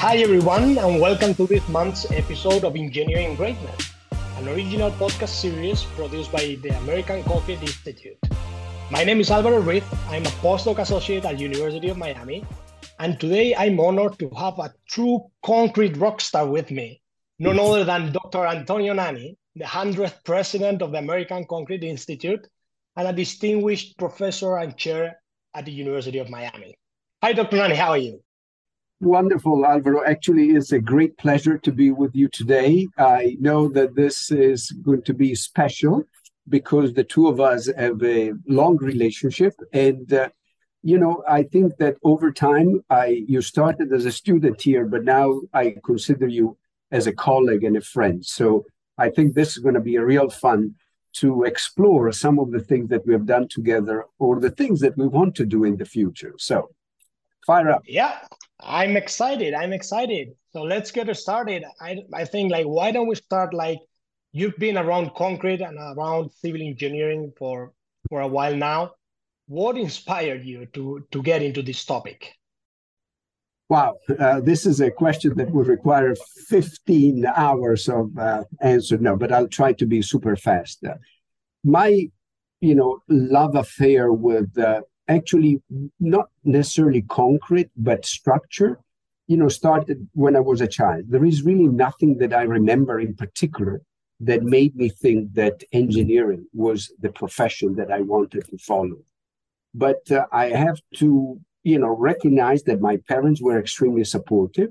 Hi, 0.00 0.18
everyone, 0.18 0.78
and 0.78 1.00
welcome 1.00 1.34
to 1.34 1.44
this 1.48 1.68
month's 1.68 2.08
episode 2.12 2.62
of 2.62 2.76
Engineering 2.76 3.34
Greatness, 3.34 3.90
an 4.36 4.48
original 4.48 4.92
podcast 4.92 5.30
series 5.30 5.82
produced 5.82 6.30
by 6.30 6.56
the 6.62 6.68
American 6.78 7.24
Concrete 7.24 7.60
Institute. 7.62 8.16
My 8.92 9.02
name 9.02 9.18
is 9.18 9.32
Alvaro 9.32 9.58
Ruiz. 9.58 9.82
I'm 10.06 10.24
a 10.24 10.36
postdoc 10.38 10.78
associate 10.78 11.24
at 11.24 11.36
the 11.36 11.42
University 11.42 11.88
of 11.88 11.96
Miami, 11.96 12.46
and 13.00 13.18
today 13.18 13.56
I'm 13.56 13.80
honored 13.80 14.16
to 14.20 14.30
have 14.38 14.60
a 14.60 14.72
true 14.88 15.26
concrete 15.44 15.96
rock 15.96 16.20
star 16.20 16.46
with 16.46 16.70
me, 16.70 17.02
none 17.40 17.58
other 17.58 17.82
than 17.82 18.12
Dr. 18.12 18.46
Antonio 18.46 18.94
Nanni, 18.94 19.36
the 19.56 19.64
100th 19.64 20.22
president 20.22 20.80
of 20.80 20.92
the 20.92 20.98
American 20.98 21.44
Concrete 21.44 21.82
Institute 21.82 22.46
and 22.94 23.08
a 23.08 23.12
distinguished 23.12 23.98
professor 23.98 24.58
and 24.58 24.76
chair 24.76 25.20
at 25.54 25.64
the 25.64 25.72
University 25.72 26.18
of 26.18 26.30
Miami. 26.30 26.76
Hi, 27.20 27.32
Dr. 27.32 27.56
Nanni, 27.56 27.74
how 27.74 27.90
are 27.90 27.98
you? 27.98 28.22
Wonderful, 29.00 29.64
Alvaro. 29.64 30.04
Actually, 30.04 30.50
it's 30.50 30.72
a 30.72 30.80
great 30.80 31.16
pleasure 31.18 31.56
to 31.58 31.70
be 31.70 31.92
with 31.92 32.16
you 32.16 32.26
today. 32.28 32.88
I 32.98 33.36
know 33.38 33.68
that 33.68 33.94
this 33.94 34.32
is 34.32 34.72
going 34.82 35.02
to 35.02 35.14
be 35.14 35.36
special 35.36 36.02
because 36.48 36.92
the 36.92 37.04
two 37.04 37.28
of 37.28 37.38
us 37.40 37.70
have 37.76 38.02
a 38.02 38.32
long 38.48 38.76
relationship. 38.78 39.54
And, 39.72 40.12
uh, 40.12 40.30
you 40.82 40.98
know, 40.98 41.22
I 41.28 41.44
think 41.44 41.76
that 41.76 41.96
over 42.02 42.32
time, 42.32 42.82
I 42.90 43.24
you 43.28 43.40
started 43.40 43.92
as 43.92 44.04
a 44.04 44.10
student 44.10 44.60
here, 44.60 44.84
but 44.84 45.04
now 45.04 45.42
I 45.54 45.76
consider 45.84 46.26
you 46.26 46.56
as 46.90 47.06
a 47.06 47.12
colleague 47.12 47.62
and 47.62 47.76
a 47.76 47.80
friend. 47.80 48.26
So 48.26 48.66
I 48.96 49.10
think 49.10 49.34
this 49.34 49.56
is 49.56 49.62
going 49.62 49.76
to 49.76 49.80
be 49.80 49.94
a 49.94 50.04
real 50.04 50.28
fun 50.28 50.74
to 51.20 51.44
explore 51.44 52.10
some 52.10 52.40
of 52.40 52.50
the 52.50 52.60
things 52.60 52.88
that 52.88 53.06
we 53.06 53.12
have 53.12 53.26
done 53.26 53.46
together 53.46 54.06
or 54.18 54.40
the 54.40 54.50
things 54.50 54.80
that 54.80 54.98
we 54.98 55.06
want 55.06 55.36
to 55.36 55.46
do 55.46 55.62
in 55.62 55.76
the 55.76 55.84
future. 55.84 56.34
So 56.38 56.70
fire 57.46 57.70
up. 57.70 57.82
Yeah, 57.86 58.18
I'm 58.60 58.96
excited. 58.96 59.54
I'm 59.54 59.72
excited. 59.72 60.28
So 60.52 60.62
let's 60.62 60.90
get 60.90 61.14
started. 61.16 61.64
I, 61.80 61.98
I 62.12 62.24
think 62.24 62.50
like, 62.50 62.66
why 62.66 62.90
don't 62.90 63.06
we 63.06 63.14
start 63.14 63.54
like, 63.54 63.78
you've 64.32 64.56
been 64.58 64.76
around 64.76 65.14
concrete 65.14 65.60
and 65.60 65.76
around 65.78 66.30
civil 66.32 66.62
engineering 66.62 67.32
for, 67.38 67.72
for 68.08 68.20
a 68.20 68.28
while 68.28 68.54
now. 68.54 68.92
What 69.46 69.78
inspired 69.78 70.44
you 70.44 70.66
to, 70.74 71.06
to 71.10 71.22
get 71.22 71.42
into 71.42 71.62
this 71.62 71.84
topic? 71.84 72.32
Wow, 73.70 73.96
uh, 74.18 74.40
this 74.40 74.64
is 74.64 74.80
a 74.80 74.90
question 74.90 75.36
that 75.36 75.50
would 75.50 75.66
require 75.66 76.14
15 76.48 77.26
hours 77.26 77.88
of 77.88 78.16
uh, 78.16 78.44
answer. 78.62 78.96
No, 78.96 79.14
but 79.14 79.30
I'll 79.30 79.48
try 79.48 79.74
to 79.74 79.86
be 79.86 80.00
super 80.00 80.36
fast. 80.36 80.84
Uh, 80.84 80.94
my, 81.64 82.08
you 82.60 82.74
know, 82.74 83.00
love 83.08 83.56
affair 83.56 84.10
with 84.10 84.56
uh, 84.58 84.80
actually 85.08 85.62
not 86.00 86.28
necessarily 86.44 87.02
concrete, 87.02 87.70
but 87.76 88.04
structure, 88.04 88.78
you 89.26 89.36
know, 89.36 89.48
started 89.48 90.08
when 90.12 90.36
I 90.36 90.40
was 90.40 90.60
a 90.60 90.68
child. 90.68 91.04
There 91.08 91.24
is 91.24 91.42
really 91.42 91.68
nothing 91.68 92.18
that 92.18 92.32
I 92.32 92.42
remember 92.42 93.00
in 93.00 93.14
particular 93.14 93.82
that 94.20 94.42
made 94.42 94.74
me 94.76 94.88
think 94.88 95.34
that 95.34 95.62
engineering 95.72 96.46
was 96.52 96.92
the 97.00 97.10
profession 97.10 97.76
that 97.76 97.90
I 97.90 98.00
wanted 98.00 98.44
to 98.50 98.58
follow. 98.58 98.98
But 99.74 100.10
uh, 100.10 100.26
I 100.32 100.46
have 100.46 100.80
to 100.96 101.40
you 101.68 101.78
know, 101.78 101.94
recognize 101.94 102.62
that 102.62 102.80
my 102.80 102.96
parents 103.08 103.42
were 103.42 103.58
extremely 103.58 104.04
supportive. 104.04 104.70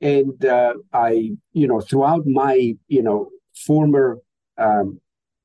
And 0.00 0.44
uh, 0.44 0.74
I, 0.92 1.32
you 1.52 1.66
know, 1.66 1.80
throughout 1.80 2.26
my, 2.26 2.76
you 2.86 3.02
know, 3.02 3.30
former 3.66 4.18
um, 4.56 5.00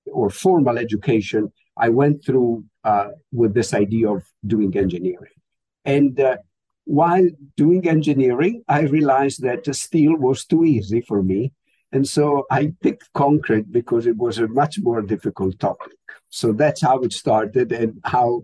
or 0.06 0.30
formal 0.30 0.78
education, 0.78 1.52
I 1.76 1.90
went 1.90 2.24
through 2.24 2.66
uh, 2.84 3.10
with 3.32 3.54
this 3.54 3.74
idea 3.74 4.10
of 4.10 4.24
doing 4.46 4.76
engineering. 4.78 5.32
And 5.86 6.20
uh, 6.20 6.38
while 6.86 7.28
doing 7.56 7.88
engineering, 7.88 8.64
I 8.68 8.82
realized 8.82 9.42
that 9.44 9.74
steel 9.76 10.16
was 10.18 10.46
too 10.46 10.66
easy 10.66 11.02
for 11.02 11.24
me. 11.24 11.54
And 11.92 12.08
so 12.08 12.46
I 12.50 12.74
picked 12.82 13.14
concrete 13.14 13.72
because 13.72 14.08
it 14.08 14.18
was 14.18 14.40
a 14.40 14.48
much 14.48 14.80
more 14.80 15.02
difficult 15.02 15.60
topic. 15.60 15.94
So 16.30 16.52
that's 16.52 16.82
how 16.82 17.00
it 17.02 17.14
started 17.14 17.72
and 17.72 18.02
how 18.04 18.42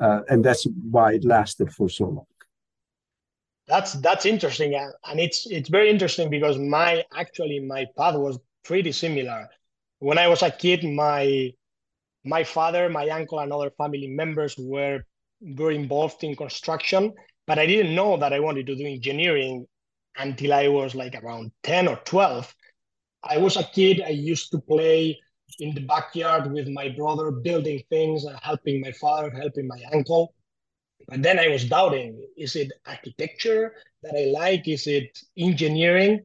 uh, 0.00 0.22
and 0.28 0.44
that's 0.44 0.66
why 0.90 1.14
it 1.14 1.24
lasted 1.24 1.72
for 1.72 1.88
so 1.88 2.04
long. 2.04 2.26
That's 3.66 3.92
that's 3.94 4.26
interesting, 4.26 4.74
and 4.74 5.20
it's 5.20 5.46
it's 5.46 5.68
very 5.68 5.90
interesting 5.90 6.28
because 6.28 6.58
my 6.58 7.04
actually 7.14 7.60
my 7.60 7.86
path 7.96 8.16
was 8.16 8.38
pretty 8.64 8.92
similar. 8.92 9.48
When 10.00 10.18
I 10.18 10.26
was 10.26 10.42
a 10.42 10.50
kid, 10.50 10.82
my 10.82 11.52
my 12.24 12.44
father, 12.44 12.88
my 12.88 13.08
uncle, 13.08 13.38
and 13.40 13.52
other 13.52 13.70
family 13.70 14.08
members 14.08 14.56
were 14.58 15.04
were 15.40 15.72
involved 15.72 16.22
in 16.22 16.36
construction, 16.36 17.14
but 17.46 17.58
I 17.58 17.66
didn't 17.66 17.94
know 17.94 18.16
that 18.18 18.32
I 18.32 18.40
wanted 18.40 18.66
to 18.66 18.76
do 18.76 18.86
engineering 18.86 19.66
until 20.18 20.52
I 20.52 20.68
was 20.68 20.94
like 20.94 21.14
around 21.14 21.52
ten 21.62 21.88
or 21.88 21.96
twelve. 22.04 22.54
I 23.22 23.38
was 23.38 23.56
a 23.56 23.64
kid. 23.64 24.02
I 24.02 24.10
used 24.10 24.50
to 24.52 24.58
play 24.60 25.18
in 25.58 25.74
the 25.74 25.80
backyard 25.80 26.52
with 26.52 26.68
my 26.68 26.88
brother, 26.90 27.30
building 27.30 27.82
things, 27.90 28.26
uh, 28.26 28.38
helping 28.42 28.80
my 28.80 28.92
father, 28.92 29.30
helping 29.30 29.66
my 29.66 29.82
uncle. 29.92 30.34
But 31.08 31.22
then 31.22 31.38
I 31.38 31.48
was 31.48 31.64
doubting 31.64 32.22
is 32.36 32.56
it 32.56 32.72
architecture 32.86 33.74
that 34.02 34.14
I 34.16 34.26
like? 34.30 34.68
Is 34.68 34.86
it 34.86 35.18
engineering? 35.36 36.24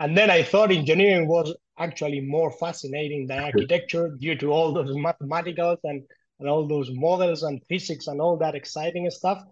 And 0.00 0.16
then 0.16 0.30
I 0.30 0.42
thought 0.42 0.72
engineering 0.72 1.28
was 1.28 1.54
actually 1.78 2.20
more 2.20 2.50
fascinating 2.50 3.26
than 3.26 3.44
architecture 3.44 4.16
due 4.18 4.34
to 4.36 4.50
all 4.50 4.72
those 4.72 4.96
mathematicals 4.96 5.78
and, 5.84 6.02
and 6.40 6.48
all 6.48 6.66
those 6.66 6.90
models 6.92 7.42
and 7.44 7.62
physics 7.68 8.06
and 8.08 8.20
all 8.20 8.36
that 8.38 8.54
exciting 8.54 9.08
stuff. 9.10 9.42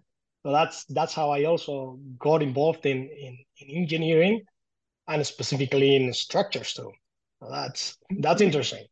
So 0.43 0.51
that's 0.51 0.85
that's 0.85 1.13
how 1.13 1.29
I 1.29 1.45
also 1.45 1.99
got 2.17 2.41
involved 2.41 2.85
in, 2.85 3.09
in, 3.09 3.37
in 3.59 3.77
engineering 3.77 4.41
and 5.07 5.25
specifically 5.25 5.95
in 5.95 6.11
structures 6.13 6.73
too. 6.73 6.91
So 7.41 7.49
that's 7.49 7.97
that's 8.19 8.41
interesting 8.41 8.85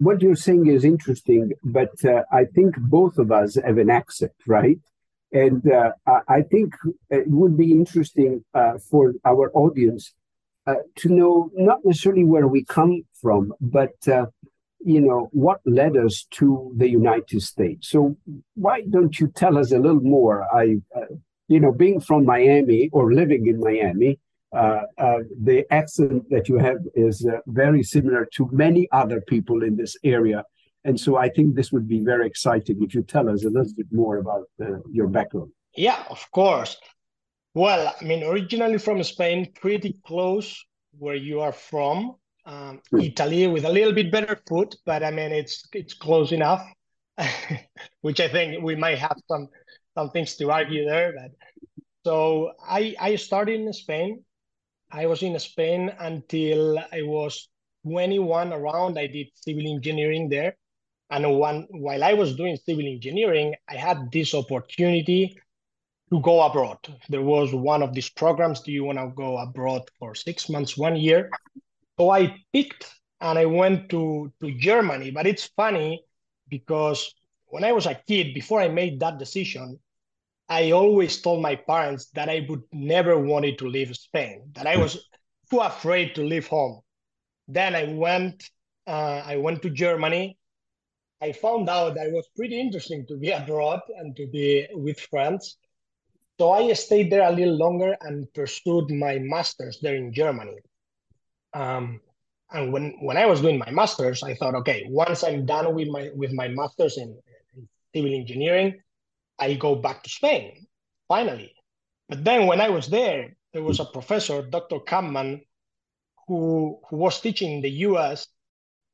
what 0.00 0.22
you're 0.22 0.34
saying 0.34 0.66
is 0.66 0.84
interesting, 0.84 1.52
but 1.62 1.92
uh, 2.06 2.22
I 2.32 2.46
think 2.46 2.74
both 2.78 3.18
of 3.18 3.30
us 3.30 3.56
have 3.56 3.76
an 3.76 3.90
accent, 3.90 4.32
right? 4.46 4.78
And 5.32 5.62
uh, 5.70 5.92
I 6.26 6.42
think 6.42 6.74
it 7.10 7.28
would 7.28 7.56
be 7.56 7.70
interesting 7.70 8.42
uh, 8.54 8.78
for 8.90 9.14
our 9.24 9.52
audience 9.54 10.14
uh, 10.66 10.74
to 10.96 11.08
know 11.08 11.50
not 11.54 11.78
necessarily 11.84 12.24
where 12.24 12.48
we 12.48 12.64
come 12.64 13.02
from, 13.20 13.52
but 13.60 13.96
uh, 14.08 14.26
you 14.80 15.00
know 15.00 15.28
what 15.32 15.60
led 15.64 15.96
us 15.96 16.26
to 16.30 16.72
the 16.76 16.88
United 16.88 17.42
States. 17.42 17.88
So 17.88 18.16
why 18.54 18.82
don't 18.82 19.18
you 19.20 19.28
tell 19.28 19.58
us 19.58 19.72
a 19.72 19.78
little 19.78 20.00
more? 20.00 20.46
I, 20.54 20.76
uh, 20.96 21.14
you 21.48 21.60
know, 21.60 21.72
being 21.72 22.00
from 22.00 22.24
Miami 22.24 22.88
or 22.92 23.12
living 23.12 23.46
in 23.46 23.60
Miami, 23.60 24.18
uh, 24.52 24.82
uh, 24.98 25.18
the 25.42 25.64
accent 25.70 26.28
that 26.30 26.48
you 26.48 26.58
have 26.58 26.78
is 26.94 27.24
uh, 27.26 27.38
very 27.46 27.82
similar 27.82 28.26
to 28.34 28.48
many 28.52 28.88
other 28.90 29.20
people 29.20 29.62
in 29.62 29.76
this 29.76 29.96
area. 30.02 30.44
And 30.84 30.98
so 30.98 31.16
I 31.16 31.28
think 31.28 31.54
this 31.54 31.70
would 31.72 31.86
be 31.86 32.00
very 32.00 32.26
exciting 32.26 32.82
if 32.82 32.94
you 32.94 33.02
tell 33.02 33.28
us 33.28 33.44
a 33.44 33.50
little 33.50 33.72
bit 33.76 33.86
more 33.92 34.16
about 34.16 34.48
your 34.90 35.08
background. 35.08 35.52
Yeah, 35.76 36.02
of 36.08 36.26
course. 36.30 36.78
Well, 37.54 37.94
I 38.00 38.04
mean, 38.04 38.22
originally 38.22 38.78
from 38.78 39.02
Spain, 39.02 39.52
pretty 39.60 39.96
close 40.06 40.64
where 40.98 41.16
you 41.16 41.40
are 41.40 41.52
from. 41.52 42.16
Um, 42.46 42.80
hmm. 42.90 43.00
Italy 43.00 43.46
with 43.46 43.64
a 43.64 43.68
little 43.68 43.92
bit 43.92 44.10
better 44.10 44.40
food, 44.48 44.74
but 44.86 45.02
I 45.02 45.10
mean, 45.10 45.30
it's 45.32 45.64
it's 45.72 45.94
close 45.94 46.32
enough. 46.32 46.66
which 48.00 48.18
I 48.18 48.28
think 48.28 48.62
we 48.62 48.76
might 48.76 48.98
have 48.98 49.16
some 49.28 49.48
some 49.94 50.10
things 50.10 50.36
to 50.36 50.50
argue 50.50 50.86
there. 50.86 51.12
But 51.14 51.32
so 52.04 52.52
I 52.66 52.94
I 52.98 53.16
started 53.16 53.60
in 53.60 53.72
Spain 53.72 54.24
I 54.92 55.06
was 55.06 55.22
in 55.22 55.38
Spain 55.38 55.92
until 55.98 56.78
I 56.78 57.02
was 57.02 57.48
21 57.84 58.52
around. 58.52 58.98
I 58.98 59.06
did 59.06 59.28
civil 59.34 59.66
engineering 59.66 60.28
there. 60.28 60.56
And 61.10 61.38
one, 61.38 61.66
while 61.70 62.02
I 62.02 62.14
was 62.14 62.36
doing 62.36 62.56
civil 62.56 62.86
engineering, 62.86 63.54
I 63.68 63.76
had 63.76 64.10
this 64.12 64.34
opportunity 64.34 65.36
to 66.12 66.20
go 66.20 66.42
abroad. 66.42 66.78
There 67.08 67.22
was 67.22 67.54
one 67.54 67.82
of 67.82 67.94
these 67.94 68.10
programs. 68.10 68.60
Do 68.60 68.72
you 68.72 68.84
want 68.84 68.98
to 68.98 69.12
go 69.14 69.38
abroad 69.38 69.82
for 69.98 70.14
six 70.14 70.48
months, 70.48 70.76
one 70.76 70.96
year? 70.96 71.30
So 71.98 72.10
I 72.10 72.36
picked 72.52 72.86
and 73.20 73.38
I 73.38 73.46
went 73.46 73.90
to, 73.90 74.32
to 74.40 74.58
Germany. 74.58 75.10
But 75.10 75.26
it's 75.26 75.50
funny 75.56 76.02
because 76.48 77.14
when 77.46 77.64
I 77.64 77.72
was 77.72 77.86
a 77.86 78.00
kid, 78.08 78.34
before 78.34 78.60
I 78.60 78.68
made 78.68 79.00
that 79.00 79.18
decision, 79.18 79.78
I 80.48 80.72
always 80.72 81.20
told 81.20 81.42
my 81.42 81.54
parents 81.54 82.06
that 82.14 82.28
I 82.28 82.44
would 82.48 82.62
never 82.72 83.16
wanted 83.18 83.58
to 83.58 83.68
leave 83.68 83.94
Spain, 83.96 84.50
that 84.54 84.66
I 84.66 84.76
was 84.76 85.06
too 85.48 85.60
afraid 85.60 86.14
to 86.16 86.24
leave 86.24 86.48
home. 86.48 86.80
Then 87.46 87.76
I 87.76 87.92
went, 87.92 88.50
uh, 88.86 89.22
I 89.24 89.36
went 89.36 89.62
to 89.62 89.70
Germany. 89.70 90.36
I 91.22 91.32
found 91.32 91.68
out 91.68 91.94
that 91.94 92.06
it 92.06 92.12
was 92.12 92.28
pretty 92.34 92.58
interesting 92.58 93.06
to 93.08 93.16
be 93.16 93.30
abroad 93.30 93.80
and 93.98 94.16
to 94.16 94.26
be 94.26 94.66
with 94.72 94.98
friends. 94.98 95.56
So 96.40 96.52
I 96.52 96.72
stayed 96.72 97.12
there 97.12 97.28
a 97.28 97.32
little 97.32 97.54
longer 97.54 97.98
and 98.00 98.26
pursued 98.32 98.90
my 98.90 99.18
master's 99.18 99.78
there 99.82 99.94
in 99.94 100.10
Germany. 100.10 100.56
Um, 101.52 102.00
and 102.50 102.72
when, 102.72 102.96
when 103.02 103.18
I 103.18 103.26
was 103.26 103.42
doing 103.42 103.58
my 103.58 103.70
master's, 103.70 104.22
I 104.22 104.32
thought, 104.32 104.54
okay, 104.54 104.86
once 104.88 105.22
I'm 105.22 105.44
done 105.44 105.74
with 105.74 105.88
my 105.88 106.08
with 106.14 106.32
my 106.32 106.48
master's 106.48 106.96
in, 106.96 107.10
in 107.54 107.68
civil 107.94 108.14
engineering, 108.14 108.80
I'll 109.38 109.58
go 109.58 109.74
back 109.74 110.02
to 110.02 110.08
Spain, 110.08 110.66
finally. 111.08 111.52
But 112.08 112.24
then 112.24 112.46
when 112.46 112.62
I 112.62 112.70
was 112.70 112.88
there, 112.88 113.36
there 113.52 113.62
was 113.62 113.78
a 113.78 113.84
professor, 113.84 114.40
Dr. 114.40 114.78
Kampman, 114.78 115.42
who, 116.26 116.80
who 116.88 116.96
was 116.96 117.20
teaching 117.20 117.56
in 117.56 117.60
the 117.60 117.84
US, 117.88 118.26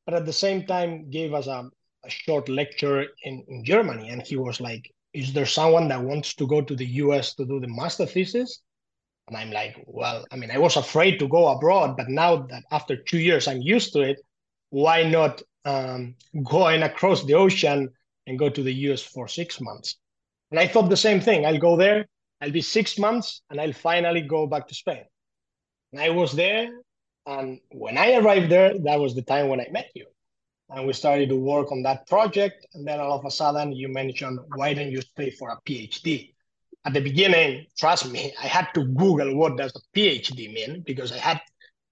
but 0.05 0.15
at 0.15 0.27
the 0.27 0.33
same 0.33 0.67
time 0.67 1.11
gave 1.11 1.33
us 1.33 1.47
a, 1.47 1.71
a 2.05 2.11
short 2.11 2.49
lecture 2.49 3.07
in, 3.23 3.45
in 3.47 3.65
Germany. 3.65 4.09
And 4.09 4.27
he 4.27 4.35
was 4.35 4.61
like, 4.61 4.91
Is 5.17 5.33
there 5.33 5.47
someone 5.47 5.89
that 5.89 6.03
wants 6.03 6.35
to 6.35 6.47
go 6.47 6.61
to 6.61 6.77
the 6.77 6.87
US 7.05 7.35
to 7.37 7.47
do 7.47 7.59
the 7.59 7.69
master 7.69 8.05
thesis? 8.05 8.61
And 9.29 9.37
I'm 9.37 9.51
like, 9.51 9.83
Well, 9.87 10.27
I 10.31 10.37
mean, 10.37 10.51
I 10.51 10.59
was 10.59 10.77
afraid 10.77 11.19
to 11.21 11.27
go 11.29 11.49
abroad, 11.49 11.97
but 11.97 12.11
now 12.11 12.37
that 12.51 12.65
after 12.71 12.97
two 13.03 13.19
years 13.19 13.49
I'm 13.49 13.63
used 13.63 13.95
to 13.95 14.03
it, 14.03 14.19
why 14.69 15.05
not 15.05 15.41
um, 15.65 16.17
going 16.45 16.83
across 16.83 17.25
the 17.25 17.33
ocean 17.33 17.89
and 18.27 18.39
go 18.39 18.51
to 18.51 18.63
the 18.63 18.75
US 18.89 19.01
for 19.01 19.27
six 19.27 19.59
months? 19.59 19.97
And 20.51 20.61
I 20.61 20.67
thought 20.69 20.91
the 20.91 21.05
same 21.09 21.23
thing. 21.23 21.47
I'll 21.47 21.67
go 21.71 21.79
there, 21.79 22.07
I'll 22.43 22.59
be 22.61 22.61
six 22.61 22.99
months, 22.99 23.41
and 23.49 23.59
I'll 23.59 23.73
finally 23.73 24.21
go 24.21 24.47
back 24.47 24.69
to 24.69 24.75
Spain. 24.75 25.05
And 25.93 26.01
I 26.03 26.11
was 26.11 26.33
there, 26.33 26.69
and 27.25 27.59
when 27.71 27.97
I 27.97 28.17
arrived 28.17 28.51
there, 28.51 28.79
that 28.81 29.01
was 29.01 29.15
the 29.15 29.23
time 29.23 29.49
when 29.49 29.63
I 29.63 29.69
met 29.71 29.89
you. 29.95 30.07
And 30.71 30.87
we 30.87 30.93
started 30.93 31.29
to 31.29 31.37
work 31.37 31.71
on 31.71 31.83
that 31.83 32.07
project. 32.09 32.67
And 32.75 32.87
then 32.87 33.01
all 33.01 33.19
of 33.19 33.25
a 33.25 33.31
sudden, 33.31 33.73
you 33.73 33.89
mentioned, 33.89 34.41
why 34.57 34.75
don't 34.75 34.91
you 34.91 35.01
stay 35.01 35.31
for 35.31 35.51
a 35.51 35.61
PhD? 35.67 36.33
At 36.85 36.93
the 36.93 37.01
beginning, 37.01 37.67
trust 37.79 38.11
me, 38.11 38.33
I 38.43 38.47
had 38.47 38.69
to 38.75 38.85
Google 38.85 39.37
what 39.37 39.57
does 39.57 39.73
a 39.77 39.99
PhD 39.99 40.53
mean 40.53 40.83
because 40.85 41.13
I 41.13 41.19
had 41.19 41.41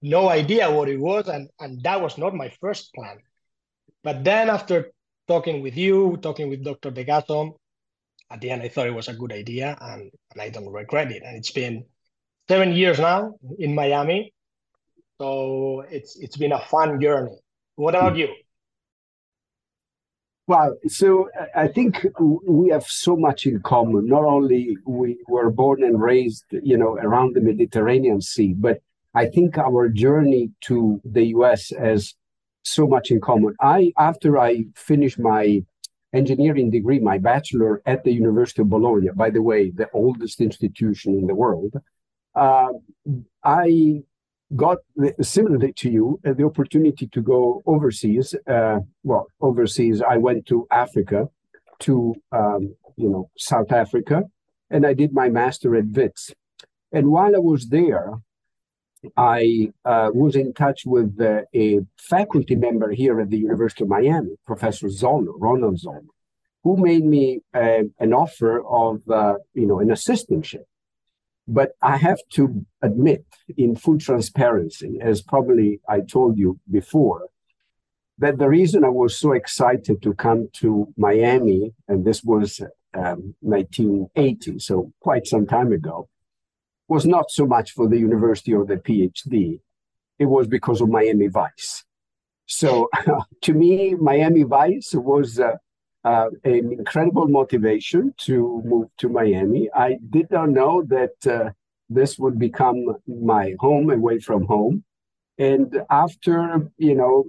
no 0.01 0.29
idea 0.29 0.69
what 0.69 0.89
it 0.89 0.99
was. 0.99 1.27
And, 1.27 1.49
and 1.59 1.81
that 1.83 2.01
was 2.01 2.17
not 2.17 2.35
my 2.35 2.49
first 2.61 2.93
plan. 2.93 3.17
But 4.03 4.23
then 4.23 4.49
after 4.49 4.91
talking 5.27 5.61
with 5.61 5.77
you, 5.77 6.17
talking 6.21 6.49
with 6.49 6.63
Dr. 6.63 6.91
De 6.91 7.05
Caso, 7.05 7.59
at 8.29 8.41
the 8.41 8.49
end, 8.49 8.61
I 8.61 8.67
thought 8.67 8.87
it 8.87 8.93
was 8.93 9.07
a 9.07 9.13
good 9.13 9.31
idea 9.31 9.77
and, 9.79 10.11
and 10.31 10.41
I 10.41 10.49
don't 10.49 10.71
regret 10.71 11.11
it. 11.11 11.23
And 11.23 11.37
it's 11.37 11.51
been 11.51 11.85
seven 12.47 12.73
years 12.73 12.99
now 12.99 13.35
in 13.57 13.73
Miami. 13.73 14.33
So 15.19 15.85
it's 15.89 16.17
it's 16.19 16.37
been 16.37 16.51
a 16.51 16.59
fun 16.59 16.99
journey. 16.99 17.37
What 17.75 17.95
about 17.95 18.13
hmm. 18.13 18.19
you? 18.19 18.27
Well, 20.47 20.77
so 20.87 21.29
I 21.55 21.67
think 21.67 22.05
we 22.19 22.69
have 22.69 22.85
so 22.85 23.17
much 23.17 23.47
in 23.47 23.61
common. 23.61 24.07
Not 24.07 24.25
only 24.25 24.77
we 24.85 25.17
were 25.27 25.49
born 25.49 25.83
and 25.83 25.99
raised, 25.99 26.45
you 26.51 26.77
know, 26.77 26.93
around 26.97 27.35
the 27.35 27.41
Mediterranean 27.41 28.21
Sea, 28.21 28.53
but 28.53 28.79
I 29.15 29.25
think 29.25 29.57
our 29.57 29.89
journey 29.89 30.51
to 30.61 31.01
the 31.03 31.25
US 31.37 31.71
has 31.71 32.13
so 32.61 32.85
much 32.85 33.09
in 33.09 33.21
common. 33.21 33.55
I 33.59 33.91
after 33.97 34.37
I 34.37 34.65
finished 34.75 35.17
my 35.17 35.63
engineering 36.13 36.69
degree, 36.69 36.99
my 36.99 37.17
bachelor 37.17 37.81
at 37.87 38.03
the 38.03 38.11
University 38.11 38.61
of 38.61 38.69
Bologna, 38.69 39.09
by 39.15 39.31
the 39.31 39.41
way, 39.41 39.71
the 39.71 39.89
oldest 39.93 40.41
institution 40.41 41.17
in 41.17 41.25
the 41.25 41.35
world, 41.35 41.73
uh, 42.35 42.69
I 43.43 44.03
got 44.55 44.77
similarly 45.21 45.73
to 45.73 45.89
you 45.89 46.19
uh, 46.25 46.33
the 46.33 46.45
opportunity 46.45 47.07
to 47.07 47.21
go 47.21 47.63
overseas. 47.65 48.35
Uh, 48.47 48.79
well, 49.03 49.27
overseas, 49.41 50.01
I 50.01 50.17
went 50.17 50.45
to 50.47 50.67
Africa, 50.71 51.29
to 51.79 52.15
um, 52.31 52.75
you 52.95 53.09
know 53.09 53.29
South 53.37 53.71
Africa, 53.71 54.23
and 54.69 54.85
I 54.85 54.93
did 54.93 55.13
my 55.13 55.29
master 55.29 55.75
at 55.75 55.85
WITS. 55.85 56.33
And 56.91 57.11
while 57.11 57.35
I 57.35 57.39
was 57.39 57.67
there, 57.69 58.13
I 59.17 59.71
uh, 59.83 60.09
was 60.13 60.35
in 60.35 60.53
touch 60.53 60.83
with 60.85 61.19
uh, 61.19 61.41
a 61.53 61.79
faculty 61.97 62.55
member 62.55 62.91
here 62.91 63.19
at 63.19 63.29
the 63.29 63.37
University 63.37 63.83
of 63.83 63.89
Miami, 63.89 64.35
Professor 64.45 64.87
Zollo, 64.87 65.33
Ronald 65.37 65.79
Zollo, 65.79 66.07
who 66.63 66.77
made 66.77 67.05
me 67.05 67.41
uh, 67.53 67.83
an 67.99 68.13
offer 68.13 68.63
of, 68.65 69.01
uh, 69.09 69.35
you 69.53 69.67
know, 69.67 69.79
an 69.79 69.89
assistantship. 69.89 70.65
But 71.47 71.73
I 71.81 71.97
have 71.97 72.19
to 72.31 72.65
admit, 72.81 73.25
in 73.55 73.75
full 73.75 73.99
transparency, 73.99 74.99
as 75.01 75.21
probably 75.21 75.79
I 75.87 76.01
told 76.01 76.37
you 76.37 76.59
before, 76.69 77.29
that 78.17 78.37
the 78.37 78.49
reason 78.49 78.83
I 78.83 78.89
was 78.89 79.17
so 79.17 79.33
excited 79.33 80.01
to 80.01 80.13
come 80.13 80.49
to 80.53 80.91
Miami, 80.97 81.73
and 81.87 82.03
this 82.03 82.23
was 82.23 82.61
um, 82.93 83.35
1980, 83.41 84.59
so 84.59 84.91
quite 85.01 85.27
some 85.27 85.45
time 85.45 85.71
ago, 85.71 86.07
was 86.87 87.05
not 87.05 87.29
so 87.29 87.45
much 87.45 87.71
for 87.71 87.87
the 87.87 87.97
university 87.97 88.53
or 88.53 88.65
the 88.65 88.77
PhD. 88.77 89.59
It 90.17 90.25
was 90.25 90.47
because 90.47 90.81
of 90.81 90.89
Miami 90.89 91.27
Vice. 91.27 91.83
So 92.45 92.89
to 93.41 93.53
me, 93.53 93.95
Miami 93.95 94.43
Vice 94.43 94.93
was 94.93 95.39
uh, 95.39 95.57
uh, 96.05 96.29
an 96.43 96.71
incredible 96.71 97.27
motivation 97.27 98.13
to 98.17 98.61
move 98.63 98.89
to 98.99 99.09
Miami. 99.09 99.69
I 99.73 99.97
did 100.11 100.29
not 100.29 100.49
know 100.51 100.83
that 100.83 101.15
uh, 101.27 101.49
this 101.89 102.19
would 102.19 102.37
become 102.37 102.95
my 103.07 103.55
home 103.59 103.89
away 103.89 104.19
from 104.19 104.45
home. 104.45 104.83
And 105.39 105.81
after, 105.89 106.69
you 106.77 106.93
know, 106.93 107.25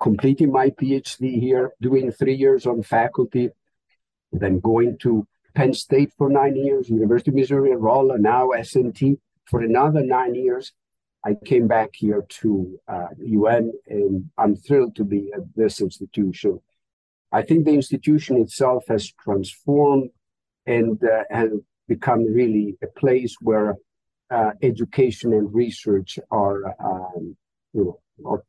completing 0.00 0.50
my 0.50 0.70
PhD 0.70 1.40
here, 1.40 1.72
doing 1.80 2.10
three 2.10 2.34
years 2.34 2.66
on 2.66 2.82
faculty, 2.82 3.50
then 4.32 4.58
going 4.58 4.98
to 4.98 5.26
Penn 5.54 5.72
State 5.72 6.12
for 6.18 6.28
nine 6.28 6.56
years, 6.56 6.90
University 6.90 7.30
of 7.30 7.36
Missouri 7.36 7.70
at 7.70 7.80
Rolla, 7.80 8.18
now 8.18 8.50
S&T 8.50 9.16
for 9.46 9.62
another 9.62 10.02
nine 10.02 10.34
years. 10.34 10.72
I 11.24 11.36
came 11.44 11.68
back 11.68 11.90
here 11.94 12.24
to 12.40 12.80
uh, 12.88 13.08
UN, 13.18 13.72
and 13.86 14.28
I'm 14.36 14.56
thrilled 14.56 14.96
to 14.96 15.04
be 15.04 15.32
at 15.34 15.42
this 15.54 15.80
institution. 15.80 16.60
I 17.32 17.42
think 17.42 17.64
the 17.64 17.74
institution 17.74 18.36
itself 18.36 18.84
has 18.88 19.12
transformed 19.12 20.10
and 20.66 21.02
uh, 21.02 21.24
has 21.30 21.50
become 21.86 22.24
really 22.24 22.76
a 22.82 22.86
place 22.86 23.36
where 23.40 23.76
uh, 24.30 24.50
education 24.62 25.32
and 25.32 25.52
research 25.54 26.18
are, 26.30 26.74
um, 26.84 27.36
you 27.72 27.84
know, 27.84 28.30
of 28.30 28.40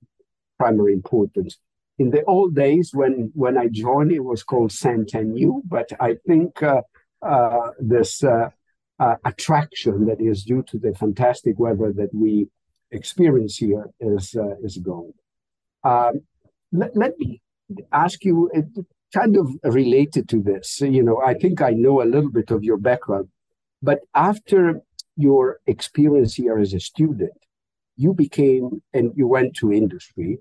primary 0.57 0.93
importance. 0.93 1.57
In 1.97 2.11
the 2.11 2.23
old 2.25 2.55
days, 2.55 2.91
when 2.93 3.31
when 3.33 3.57
I 3.57 3.67
joined, 3.67 4.11
it 4.11 4.23
was 4.23 4.43
called 4.43 4.71
Suntan 4.71 5.37
U, 5.37 5.61
but 5.65 5.91
I 5.99 6.15
think 6.27 6.63
uh, 6.63 6.81
uh, 7.21 7.71
this 7.79 8.23
uh, 8.23 8.49
uh, 8.99 9.15
attraction 9.25 10.05
that 10.05 10.21
is 10.21 10.43
due 10.43 10.63
to 10.63 10.77
the 10.77 10.93
fantastic 10.93 11.59
weather 11.59 11.91
that 11.93 12.13
we 12.13 12.47
experience 12.91 13.57
here 13.57 13.89
is 13.99 14.35
is 14.63 14.77
gone. 14.77 15.13
Um, 15.83 16.21
let, 16.71 16.95
let 16.95 17.17
me 17.19 17.41
ask 17.91 18.23
you, 18.23 18.49
kind 19.13 19.37
of 19.37 19.49
related 19.63 20.29
to 20.29 20.41
this. 20.41 20.81
You 20.81 21.03
know, 21.03 21.21
I 21.25 21.33
think 21.33 21.61
I 21.61 21.71
know 21.71 22.01
a 22.01 22.11
little 22.13 22.31
bit 22.31 22.51
of 22.51 22.63
your 22.63 22.77
background, 22.77 23.29
but 23.81 23.99
after 24.13 24.81
your 25.15 25.59
experience 25.67 26.35
here 26.35 26.57
as 26.59 26.73
a 26.73 26.79
student, 26.79 27.31
you 27.95 28.13
became 28.13 28.81
and 28.93 29.11
you 29.15 29.27
went 29.27 29.55
to 29.57 29.73
industry. 29.73 30.39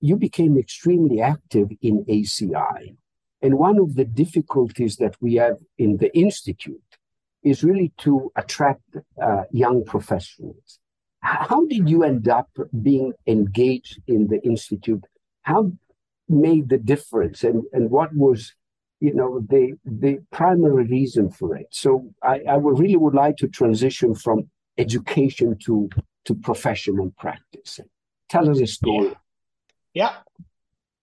You 0.00 0.16
became 0.16 0.56
extremely 0.56 1.20
active 1.20 1.68
in 1.82 2.04
ACI. 2.04 2.96
And 3.42 3.58
one 3.58 3.78
of 3.78 3.94
the 3.94 4.04
difficulties 4.04 4.96
that 4.96 5.16
we 5.20 5.34
have 5.34 5.56
in 5.78 5.98
the 5.98 6.14
Institute 6.16 6.80
is 7.42 7.62
really 7.62 7.92
to 7.98 8.32
attract 8.34 8.96
uh, 9.22 9.44
young 9.52 9.84
professionals. 9.84 10.78
How 11.20 11.66
did 11.66 11.88
you 11.88 12.02
end 12.02 12.28
up 12.28 12.50
being 12.82 13.12
engaged 13.26 14.00
in 14.06 14.28
the 14.28 14.40
Institute? 14.42 15.04
How 15.42 15.72
made 16.28 16.68
the 16.68 16.78
difference. 16.78 17.44
And, 17.44 17.64
and 17.72 17.90
what 17.90 18.14
was 18.14 18.54
you 19.00 19.12
know 19.12 19.40
the 19.40 19.74
the 19.84 20.18
primary 20.30 20.84
reason 20.84 21.30
for 21.30 21.56
it. 21.56 21.66
So 21.70 22.14
I, 22.22 22.40
I 22.48 22.56
would 22.56 22.78
really 22.78 22.96
would 22.96 23.14
like 23.14 23.36
to 23.38 23.48
transition 23.48 24.14
from 24.14 24.50
education 24.78 25.56
to 25.64 25.90
to 26.24 26.34
professional 26.34 27.10
practice. 27.18 27.80
Tell 28.28 28.50
us 28.50 28.60
a 28.60 28.66
story. 28.66 29.14
Yeah. 29.94 30.14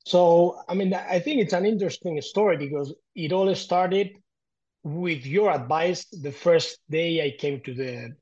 So, 0.06 0.60
I 0.68 0.74
mean, 0.74 0.94
I 0.94 1.20
think 1.20 1.40
it's 1.40 1.54
an 1.54 1.66
interesting 1.66 2.20
story 2.22 2.58
because 2.58 2.94
it 3.16 3.32
all 3.32 3.54
started 3.56 4.18
with 4.84 5.26
your 5.26 5.50
advice 5.52 6.06
the 6.10 6.32
first 6.32 6.80
day 6.90 7.26
I 7.26 7.38
came 7.40 7.62
to 7.62 7.74
the 7.74 8.16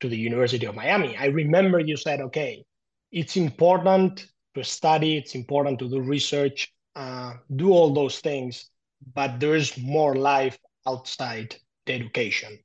to 0.00 0.08
the 0.08 0.16
University 0.16 0.66
of 0.66 0.74
Miami. 0.74 1.16
I 1.16 1.26
remember 1.26 1.78
you 1.78 1.96
said, 1.96 2.20
"Okay, 2.20 2.64
it's 3.10 3.36
important 3.36 4.26
to 4.56 4.64
study, 4.64 5.16
it's 5.16 5.34
important 5.34 5.78
to 5.78 5.88
do 5.88 6.00
research, 6.00 6.72
uh, 6.94 7.34
do 7.54 7.70
all 7.70 7.94
those 7.94 8.18
things, 8.20 8.70
but 9.14 9.38
there's 9.38 9.78
more 9.78 10.16
life 10.16 10.58
outside 10.86 11.54
the 11.86 11.94
education. 11.94 12.58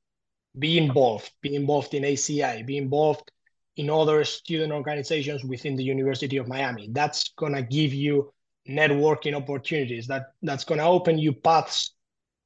Be 0.58 0.76
involved, 0.78 1.30
be 1.40 1.54
involved 1.54 1.94
in 1.94 2.02
ACI, 2.02 2.66
be 2.66 2.76
involved 2.76 3.30
in 3.76 3.88
other 3.88 4.24
student 4.24 4.72
organizations 4.72 5.44
within 5.44 5.76
the 5.76 5.84
University 5.84 6.36
of 6.36 6.48
Miami. 6.48 6.88
That's 6.92 7.32
gonna 7.38 7.62
give 7.62 7.94
you 7.94 8.32
networking 8.68 9.34
opportunities 9.34 10.06
that 10.06 10.26
that's 10.42 10.64
going 10.64 10.78
to 10.78 10.84
open 10.84 11.18
you 11.18 11.32
paths 11.32 11.94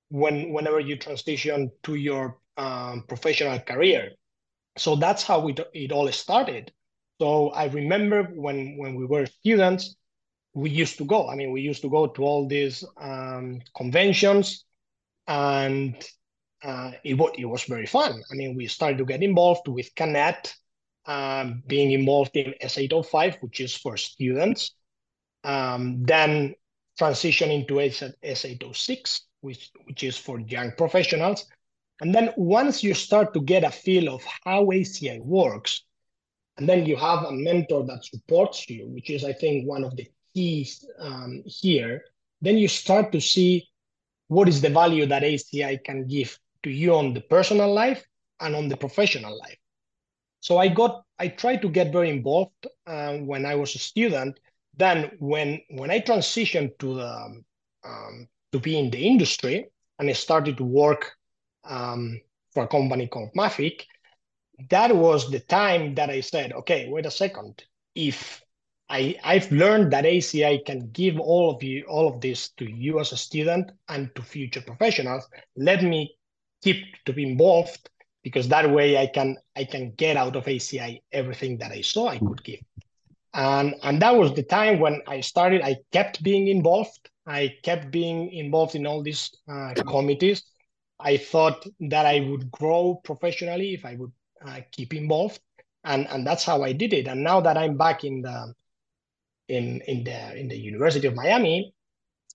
when 0.08 0.52
whenever 0.52 0.80
you 0.80 0.96
transition 0.96 1.70
to 1.82 1.94
your 1.94 2.38
um, 2.56 3.04
professional 3.06 3.58
career 3.60 4.10
so 4.78 4.96
that's 4.96 5.22
how 5.22 5.46
it, 5.48 5.60
it 5.74 5.92
all 5.92 6.10
started 6.12 6.72
so 7.20 7.50
i 7.50 7.66
remember 7.66 8.24
when 8.34 8.76
when 8.78 8.94
we 8.94 9.04
were 9.04 9.26
students 9.26 9.96
we 10.54 10.70
used 10.70 10.98
to 10.98 11.04
go 11.04 11.28
i 11.28 11.34
mean 11.34 11.52
we 11.52 11.60
used 11.60 11.82
to 11.82 11.90
go 11.90 12.06
to 12.06 12.22
all 12.22 12.46
these 12.46 12.84
um, 13.00 13.60
conventions 13.74 14.64
and 15.26 16.04
uh, 16.62 16.92
it, 17.04 17.14
it 17.38 17.44
was 17.44 17.64
very 17.64 17.86
fun. 17.86 18.22
I 18.30 18.34
mean, 18.34 18.56
we 18.56 18.66
started 18.66 18.98
to 18.98 19.04
get 19.04 19.22
involved 19.22 19.68
with 19.68 19.94
CANET, 19.94 20.52
um, 21.06 21.62
being 21.66 21.92
involved 21.92 22.36
in 22.36 22.54
S805, 22.62 23.40
which 23.40 23.60
is 23.60 23.76
for 23.76 23.96
students, 23.96 24.72
um, 25.44 26.02
then 26.04 26.54
transitioning 26.98 27.68
to 27.68 27.74
S806, 27.74 29.20
which, 29.42 29.70
which 29.84 30.02
is 30.02 30.16
for 30.16 30.40
young 30.40 30.72
professionals. 30.72 31.46
And 32.00 32.14
then 32.14 32.32
once 32.36 32.82
you 32.82 32.94
start 32.94 33.32
to 33.34 33.40
get 33.40 33.64
a 33.64 33.70
feel 33.70 34.12
of 34.12 34.24
how 34.44 34.66
ACI 34.66 35.20
works, 35.24 35.82
and 36.58 36.68
then 36.68 36.86
you 36.86 36.96
have 36.96 37.24
a 37.24 37.32
mentor 37.32 37.84
that 37.86 38.04
supports 38.04 38.68
you, 38.70 38.88
which 38.88 39.10
is, 39.10 39.24
I 39.24 39.32
think, 39.32 39.68
one 39.68 39.84
of 39.84 39.96
the 39.96 40.08
keys 40.34 40.84
um, 40.98 41.42
here, 41.44 42.04
then 42.40 42.56
you 42.56 42.68
start 42.68 43.12
to 43.12 43.20
see 43.20 43.68
what 44.28 44.48
is 44.48 44.60
the 44.60 44.70
value 44.70 45.06
that 45.06 45.22
ACI 45.22 45.82
can 45.84 46.06
give 46.06 46.38
to 46.62 46.70
you 46.70 46.94
on 46.94 47.14
the 47.14 47.20
personal 47.20 47.72
life 47.72 48.04
and 48.40 48.54
on 48.54 48.68
the 48.68 48.76
professional 48.76 49.38
life. 49.38 49.58
So 50.40 50.58
I 50.58 50.68
got, 50.68 51.04
I 51.18 51.28
tried 51.28 51.62
to 51.62 51.68
get 51.68 51.92
very 51.92 52.10
involved 52.10 52.66
uh, 52.86 53.14
when 53.18 53.44
I 53.44 53.54
was 53.54 53.74
a 53.74 53.78
student. 53.78 54.38
Then 54.76 55.10
when 55.18 55.60
when 55.70 55.90
I 55.90 56.00
transitioned 56.00 56.78
to 56.80 56.96
the 56.96 57.42
um, 57.84 58.28
to 58.52 58.58
be 58.58 58.78
in 58.78 58.90
the 58.90 59.06
industry 59.06 59.66
and 59.98 60.08
I 60.08 60.12
started 60.12 60.58
to 60.58 60.64
work 60.64 61.12
um, 61.64 62.20
for 62.52 62.64
a 62.64 62.68
company 62.68 63.06
called 63.06 63.30
Mafic, 63.34 63.82
that 64.70 64.94
was 64.94 65.30
the 65.30 65.40
time 65.40 65.94
that 65.94 66.10
I 66.10 66.20
said, 66.20 66.52
okay, 66.52 66.88
wait 66.88 67.06
a 67.06 67.10
second. 67.10 67.64
If 67.94 68.42
I, 68.88 69.16
I've 69.24 69.50
learned 69.50 69.92
that 69.92 70.04
ACI 70.04 70.64
can 70.64 70.90
give 70.92 71.18
all 71.18 71.50
of 71.50 71.62
you 71.62 71.84
all 71.88 72.06
of 72.06 72.20
this 72.20 72.50
to 72.50 72.70
you 72.70 73.00
as 73.00 73.12
a 73.12 73.16
student 73.16 73.72
and 73.88 74.14
to 74.14 74.22
future 74.22 74.60
professionals. 74.60 75.26
Let 75.56 75.82
me 75.82 76.16
keep 76.62 76.84
to 77.04 77.12
be 77.12 77.28
involved 77.28 77.90
because 78.22 78.48
that 78.48 78.70
way 78.70 78.96
I 78.96 79.06
can 79.06 79.36
I 79.56 79.64
can 79.64 79.92
get 79.92 80.16
out 80.16 80.36
of 80.36 80.44
ACI 80.44 81.02
everything 81.12 81.58
that 81.58 81.72
I 81.72 81.80
saw 81.80 82.08
I 82.08 82.18
could 82.18 82.42
give. 82.44 82.60
And 83.34 83.74
and 83.82 84.00
that 84.02 84.16
was 84.16 84.34
the 84.34 84.44
time 84.44 84.78
when 84.78 85.02
I 85.06 85.20
started. 85.20 85.62
I 85.62 85.76
kept 85.92 86.22
being 86.22 86.48
involved. 86.48 87.10
I 87.26 87.56
kept 87.64 87.90
being 87.90 88.32
involved 88.32 88.76
in 88.76 88.86
all 88.86 89.02
these 89.02 89.30
uh, 89.48 89.74
committees. 89.88 90.44
I 91.00 91.16
thought 91.16 91.66
that 91.80 92.06
I 92.06 92.20
would 92.20 92.50
grow 92.52 93.00
professionally 93.04 93.74
if 93.74 93.84
I 93.84 93.96
would 93.96 94.12
uh, 94.44 94.60
keep 94.72 94.94
involved, 94.94 95.40
and 95.84 96.06
and 96.08 96.26
that's 96.26 96.44
how 96.44 96.62
I 96.62 96.72
did 96.72 96.92
it. 96.92 97.08
And 97.08 97.22
now 97.22 97.40
that 97.40 97.56
I'm 97.56 97.76
back 97.76 98.04
in 98.04 98.22
the 98.22 98.54
in 99.48 99.80
in 99.82 100.04
the 100.04 100.36
in 100.36 100.48
the 100.48 100.56
University 100.56 101.06
of 101.06 101.14
Miami, 101.14 101.72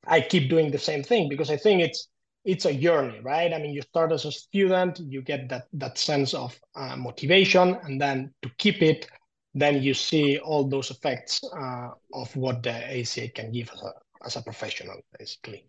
I 0.06 0.22
keep 0.22 0.50
doing 0.50 0.72
the 0.72 0.80
same 0.80 1.04
thing 1.04 1.30
because 1.30 1.50
I 1.50 1.58
think 1.58 1.82
it's 1.82 2.08
it's 2.44 2.66
a 2.66 2.74
journey, 2.74 3.20
right? 3.22 3.54
I 3.54 3.60
mean, 3.60 3.72
you 3.72 3.82
start 3.84 4.12
as 4.12 4.26
a 4.26 4.32
student, 4.32 5.00
you 5.00 5.22
get 5.22 5.50
that 5.50 5.68
that 5.74 5.98
sense 5.98 6.34
of 6.34 6.60
uh, 6.76 6.96
motivation, 6.96 7.78
and 7.84 8.02
then 8.02 8.34
to 8.42 8.50
keep 8.58 8.82
it, 8.82 9.08
then 9.54 9.84
you 9.84 9.94
see 9.94 10.40
all 10.40 10.68
those 10.68 10.90
effects 10.90 11.42
uh, 11.44 11.90
of 12.14 12.36
what 12.36 12.64
the 12.64 12.72
ACI 12.72 13.34
can 13.34 13.52
give 13.52 13.70
as 13.74 13.82
a 13.82 13.94
as 14.26 14.36
a 14.36 14.42
professional, 14.42 15.02
basically. 15.18 15.66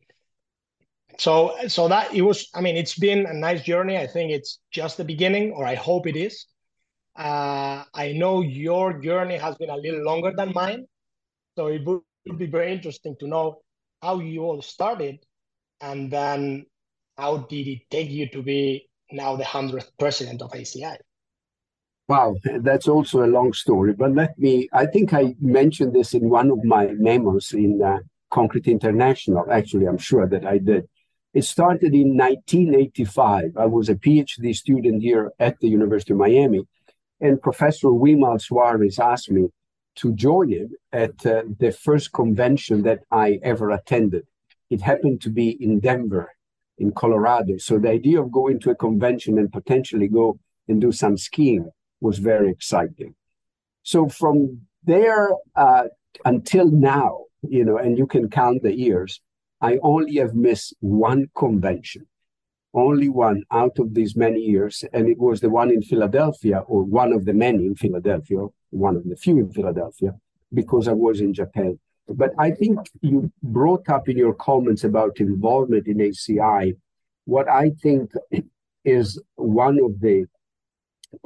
So 1.19 1.55
so 1.69 1.89
that 1.89 2.15
it 2.15 2.23
was. 2.23 2.49
I 2.55 2.61
mean, 2.61 2.77
it's 2.77 2.99
been 2.99 3.27
a 3.27 3.35
nice 3.35 3.63
journey. 3.63 3.99
I 3.99 4.07
think 4.07 4.33
it's 4.33 4.61
just 4.71 4.97
the 4.97 5.05
beginning, 5.05 5.53
or 5.53 5.65
I 5.65 5.75
hope 5.75 6.07
it 6.07 6.17
is. 6.17 6.47
Uh, 7.17 7.85
I 7.93 8.13
know 8.13 8.41
your 8.41 8.95
journey 8.95 9.37
has 9.37 9.57
been 9.57 9.71
a 9.71 9.77
little 9.77 10.03
longer 10.03 10.33
than 10.35 10.53
mine, 10.55 10.87
so 11.57 11.67
it 11.67 11.85
would 11.85 12.39
be 12.39 12.47
very 12.47 12.73
interesting 12.73 13.15
to 13.21 13.27
know 13.27 13.61
how 14.01 14.21
you 14.21 14.43
all 14.43 14.63
started 14.63 15.19
and 15.83 16.11
then 16.11 16.65
how 17.19 17.39
did 17.39 17.69
it 17.69 17.81
take 17.91 18.11
you 18.11 18.29
to 18.31 18.43
be 18.43 18.89
now 19.11 19.37
the 19.37 19.45
100th 19.45 19.91
president 19.99 20.41
of 20.41 20.51
ACI? 20.53 20.97
Wow, 22.09 22.35
that's 22.61 22.89
also 22.89 23.25
a 23.25 23.27
long 23.27 23.53
story. 23.53 23.93
But 23.93 24.13
let 24.15 24.39
me, 24.39 24.69
I 24.73 24.87
think 24.87 25.13
I 25.13 25.35
mentioned 25.41 25.95
this 25.95 26.15
in 26.15 26.29
one 26.29 26.51
of 26.51 26.65
my 26.65 26.89
memos 26.99 27.53
in 27.53 27.81
uh, 27.83 27.99
Concrete 28.31 28.67
International. 28.67 29.51
Actually, 29.51 29.87
I'm 29.87 29.99
sure 29.99 30.27
that 30.27 30.45
I 30.45 30.59
did. 30.59 30.89
It 31.35 31.45
started 31.45 31.95
in 31.95 32.17
1985. 32.17 33.57
I 33.57 33.67
was 33.67 33.89
a 33.89 33.95
PhD 33.95 34.55
student 34.55 35.03
here 35.03 35.33
at 35.39 35.59
the 35.61 35.69
University 35.69 36.13
of 36.13 36.19
Miami, 36.19 36.67
and 37.21 37.41
Professor 37.41 37.89
Wimal 37.89 38.39
Suaris 38.39 38.99
asked 38.99 39.31
me 39.31 39.49
to 39.97 40.13
join 40.13 40.51
him 40.51 40.71
at 40.93 41.25
uh, 41.25 41.43
the 41.59 41.73
first 41.73 42.13
convention 42.13 42.83
that 42.83 43.01
I 43.11 43.39
ever 43.43 43.71
attended. 43.71 44.27
It 44.71 44.83
happened 44.83 45.21
to 45.23 45.31
be 45.31 45.51
in 45.63 45.81
Denver, 45.81 46.33
in 46.79 46.93
Colorado. 46.93 47.57
So 47.59 47.79
the 47.79 47.91
idea 47.91 48.21
of 48.21 48.33
going 48.33 48.59
to 48.61 48.71
a 48.71 48.75
convention 48.75 49.39
and 49.39 49.53
potentially 49.53 50.09
go 50.09 50.39
and 50.69 50.81
do 50.81 50.93
some 50.93 51.17
skiing 51.17 51.71
was 52.01 52.19
very 52.19 52.51
exciting. 52.51 53.15
So 53.83 54.09
from 54.09 54.63
there 54.85 55.31
uh, 55.57 55.85
until 56.25 56.71
now, 56.71 57.25
you 57.43 57.65
know, 57.65 57.79
and 57.79 57.99
you 57.99 58.07
can 58.07 58.29
count 58.29 58.63
the 58.63 58.75
years, 58.75 59.21
I 59.63 59.79
only 59.83 60.17
have 60.17 60.35
missed 60.35 60.75
one 60.81 61.31
convention, 61.35 62.07
only 62.75 63.09
one 63.09 63.45
out 63.51 63.79
of 63.79 63.95
these 63.95 64.15
many 64.17 64.41
years. 64.41 64.85
And 64.93 65.09
it 65.09 65.19
was 65.19 65.41
the 65.41 65.49
one 65.49 65.71
in 65.71 65.83
Philadelphia, 65.83 66.59
or 66.67 66.83
one 66.83 67.13
of 67.13 67.25
the 67.25 67.33
many 67.33 67.67
in 67.67 67.77
Philadelphia, 67.77 68.47
one 68.71 68.97
of 68.97 69.05
the 69.09 69.17
few 69.17 69.39
in 69.39 69.53
Philadelphia, 69.53 70.15
because 70.53 70.89
I 70.89 70.93
was 70.93 71.21
in 71.21 71.33
Japan. 71.33 71.79
But 72.09 72.33
I 72.39 72.51
think 72.51 72.79
you 73.01 73.33
brought 73.43 73.89
up 73.89 74.09
in 74.09 74.19
your 74.19 74.35
comments 74.35 74.85
about 74.85 75.21
involvement 75.21 75.87
in 75.87 75.99
ACI 75.99 76.75
what 77.25 77.49
I 77.49 77.71
think 77.83 78.13
is 78.85 79.21
one 79.37 79.79
of 79.83 80.01
the 80.01 80.27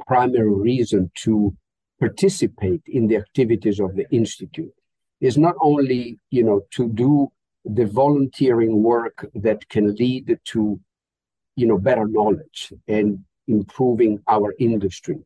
primary 0.05 0.53
reasons 0.53 1.09
to 1.23 1.55
participate 1.99 2.83
in 2.85 3.07
the 3.07 3.17
activities 3.17 3.79
of 3.79 3.95
the 3.95 4.05
institute 4.11 4.73
is 5.19 5.37
not 5.37 5.55
only 5.61 6.19
you 6.29 6.43
know 6.43 6.61
to 6.71 6.89
do 6.89 7.31
the 7.67 7.85
volunteering 7.85 8.81
work 8.81 9.25
that 9.35 9.67
can 9.69 9.95
lead 9.95 10.39
to 10.45 10.79
you 11.55 11.67
know 11.67 11.77
better 11.77 12.07
knowledge 12.07 12.73
and 12.87 13.23
improving 13.47 14.21
our 14.27 14.53
industry 14.59 15.19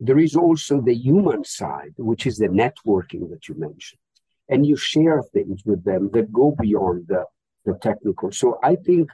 there 0.00 0.18
is 0.18 0.34
also 0.36 0.80
the 0.80 0.94
human 0.94 1.44
side 1.44 1.94
which 1.96 2.26
is 2.26 2.36
the 2.38 2.48
networking 2.48 3.30
that 3.30 3.48
you 3.48 3.54
mentioned 3.54 4.02
and 4.52 4.66
you 4.66 4.76
share 4.76 5.22
things 5.22 5.64
with 5.64 5.82
them 5.84 6.10
that 6.12 6.30
go 6.32 6.54
beyond 6.60 7.06
the, 7.08 7.24
the 7.64 7.74
technical. 7.74 8.30
So 8.32 8.58
I 8.62 8.76
think, 8.76 9.10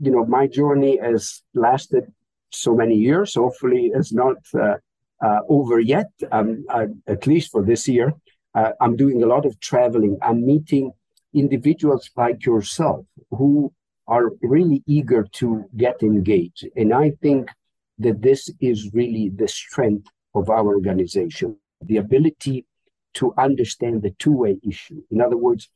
you 0.00 0.10
know, 0.10 0.24
my 0.24 0.46
journey 0.46 0.98
has 0.98 1.42
lasted 1.54 2.12
so 2.50 2.74
many 2.74 2.96
years. 2.96 3.34
Hopefully, 3.34 3.92
it's 3.94 4.12
not 4.12 4.38
uh, 4.54 4.76
uh, 5.22 5.40
over 5.48 5.78
yet. 5.78 6.10
Um, 6.32 6.64
at 7.06 7.26
least 7.26 7.52
for 7.52 7.62
this 7.64 7.86
year, 7.86 8.12
uh, 8.54 8.72
I'm 8.80 8.96
doing 8.96 9.22
a 9.22 9.26
lot 9.26 9.46
of 9.46 9.60
traveling. 9.60 10.18
I'm 10.22 10.44
meeting 10.44 10.92
individuals 11.34 12.10
like 12.16 12.44
yourself 12.44 13.06
who 13.30 13.72
are 14.06 14.30
really 14.42 14.82
eager 14.86 15.26
to 15.32 15.64
get 15.76 16.02
engaged, 16.02 16.66
and 16.76 16.92
I 16.92 17.10
think 17.22 17.50
that 17.98 18.22
this 18.22 18.50
is 18.60 18.92
really 18.92 19.28
the 19.28 19.48
strength 19.48 20.08
of 20.34 20.50
our 20.50 20.66
organization: 20.66 21.56
the 21.80 21.98
ability 21.98 22.66
to 23.14 23.34
understand 23.38 24.02
the 24.02 24.10
two-way 24.18 24.58
issue. 24.62 25.02
In 25.10 25.20
other 25.20 25.36
words, 25.36 25.68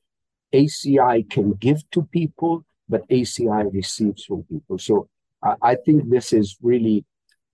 ACI 0.53 1.29
can 1.29 1.53
give 1.55 1.89
to 1.91 2.03
people, 2.03 2.65
but 2.89 3.09
ACI 3.09 3.73
receives 3.73 4.25
from 4.25 4.45
people. 4.45 4.79
So 4.79 5.09
I 5.63 5.75
think 5.85 6.09
this 6.09 6.33
is 6.33 6.57
really, 6.63 7.05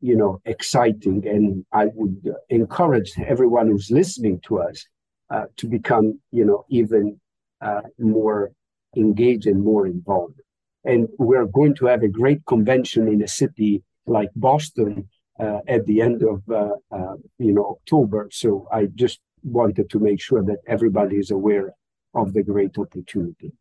you 0.01 0.17
know, 0.17 0.41
exciting, 0.45 1.27
and 1.27 1.65
I 1.73 1.87
would 1.95 2.33
encourage 2.49 3.13
everyone 3.19 3.69
who's 3.69 3.91
listening 3.91 4.41
to 4.47 4.61
us 4.61 4.87
uh, 5.31 5.47
to 5.57 5.69
become, 5.69 6.21
you 6.31 6.45
know, 6.45 6.65
even 6.69 7.20
uh, 7.61 7.83
more 7.99 8.53
engaged 8.97 9.47
and 9.47 9.63
more 9.63 9.87
involved. 9.87 10.41
And 10.85 11.09
we're 11.19 11.47
going 11.47 11.75
to 11.77 11.87
have 11.87 12.03
a 12.03 12.09
great 12.09 12.45
convention 12.47 13.07
in 13.09 13.23
a 13.23 13.29
city 13.29 13.83
like 14.07 14.31
Boston 14.35 15.09
uh, 15.39 15.61
at 15.69 15.87
the 15.87 16.01
end 16.01 16.23
of, 16.23 16.43
uh, 16.51 16.77
uh, 16.91 17.15
you 17.39 17.53
know, 17.53 17.67
October. 17.77 18.29
So 18.33 18.67
I 18.73 18.87
just 18.95 19.21
wanted 19.43 19.89
to 19.91 19.99
make 19.99 20.21
sure 20.21 20.43
that 20.43 20.59
everybody 20.67 21.17
is 21.17 21.31
aware 21.31 21.75
of 22.15 22.33
the 22.33 22.43
great 22.43 22.77
opportunity. 22.79 23.53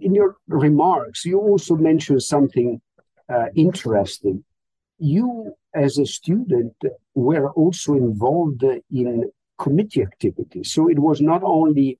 In 0.00 0.14
your 0.14 0.36
remarks, 0.48 1.24
you 1.24 1.38
also 1.38 1.76
mentioned 1.76 2.22
something 2.22 2.80
interesting. 3.54 4.44
You, 4.98 5.54
as 5.74 5.98
a 5.98 6.06
student, 6.06 6.74
were 7.14 7.50
also 7.52 7.94
involved 7.94 8.64
in 8.90 9.30
committee 9.58 10.02
activities. 10.02 10.72
So 10.72 10.88
it 10.88 10.98
was 10.98 11.20
not 11.20 11.42
only 11.42 11.98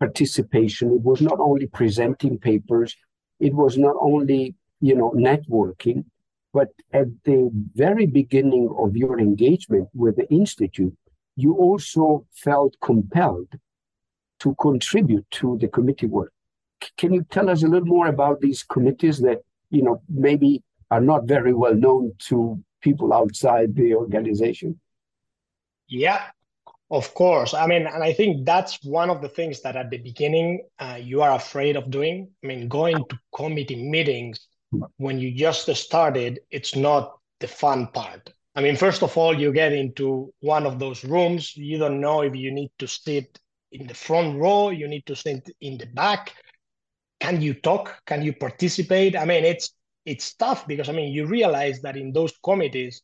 participation, 0.00 0.92
it 0.92 1.02
was 1.02 1.20
not 1.20 1.38
only 1.38 1.66
presenting 1.66 2.38
papers, 2.38 2.96
it 3.38 3.54
was 3.54 3.78
not 3.78 3.94
only 4.00 4.54
you 4.80 4.94
know 4.96 5.10
networking, 5.10 6.04
but 6.52 6.68
at 6.92 7.06
the 7.24 7.50
very 7.74 8.06
beginning 8.06 8.74
of 8.78 8.96
your 8.96 9.20
engagement 9.20 9.88
with 9.94 10.16
the 10.16 10.28
institute, 10.30 10.96
you 11.36 11.54
also 11.54 12.26
felt 12.32 12.74
compelled 12.80 13.52
to 14.40 14.54
contribute 14.56 15.30
to 15.30 15.58
the 15.60 15.68
committee 15.68 16.06
work. 16.06 16.32
Can 16.96 17.12
you 17.12 17.22
tell 17.30 17.50
us 17.50 17.62
a 17.62 17.68
little 17.68 17.86
more 17.86 18.06
about 18.06 18.40
these 18.40 18.62
committees 18.62 19.18
that, 19.18 19.42
you 19.68 19.82
know, 19.82 20.00
maybe 20.08 20.62
are 20.90 21.00
not 21.00 21.24
very 21.24 21.52
well 21.52 21.74
known 21.74 22.12
to 22.18 22.62
people 22.80 23.12
outside 23.12 23.74
the 23.74 23.94
organization. 23.94 24.80
Yeah, 25.88 26.22
of 26.90 27.14
course. 27.14 27.54
I 27.54 27.66
mean, 27.66 27.86
and 27.86 28.02
I 28.02 28.12
think 28.12 28.44
that's 28.44 28.82
one 28.82 29.10
of 29.10 29.22
the 29.22 29.28
things 29.28 29.62
that 29.62 29.76
at 29.76 29.90
the 29.90 29.98
beginning 29.98 30.66
uh, 30.78 30.98
you 31.00 31.22
are 31.22 31.34
afraid 31.34 31.76
of 31.76 31.90
doing. 31.90 32.28
I 32.42 32.46
mean, 32.46 32.68
going 32.68 32.96
to 32.96 33.18
committee 33.34 33.90
meetings 33.90 34.40
when 34.96 35.18
you 35.18 35.32
just 35.32 35.72
started, 35.74 36.40
it's 36.50 36.76
not 36.76 37.18
the 37.40 37.48
fun 37.48 37.88
part. 37.88 38.32
I 38.54 38.62
mean, 38.62 38.76
first 38.76 39.02
of 39.02 39.16
all, 39.16 39.38
you 39.38 39.52
get 39.52 39.72
into 39.72 40.32
one 40.40 40.66
of 40.66 40.78
those 40.78 41.04
rooms. 41.04 41.56
You 41.56 41.78
don't 41.78 42.00
know 42.00 42.22
if 42.22 42.34
you 42.34 42.50
need 42.52 42.70
to 42.78 42.86
sit 42.86 43.38
in 43.72 43.86
the 43.86 43.94
front 43.94 44.36
row, 44.36 44.70
you 44.70 44.88
need 44.88 45.06
to 45.06 45.14
sit 45.14 45.48
in 45.60 45.78
the 45.78 45.86
back. 45.86 46.34
Can 47.20 47.40
you 47.40 47.54
talk? 47.54 48.00
Can 48.06 48.22
you 48.22 48.32
participate? 48.32 49.16
I 49.16 49.24
mean, 49.24 49.44
it's 49.44 49.72
it's 50.04 50.34
tough 50.34 50.66
because 50.66 50.88
I 50.88 50.92
mean, 50.92 51.12
you 51.12 51.26
realize 51.26 51.80
that 51.82 51.96
in 51.96 52.12
those 52.12 52.32
committees, 52.42 53.02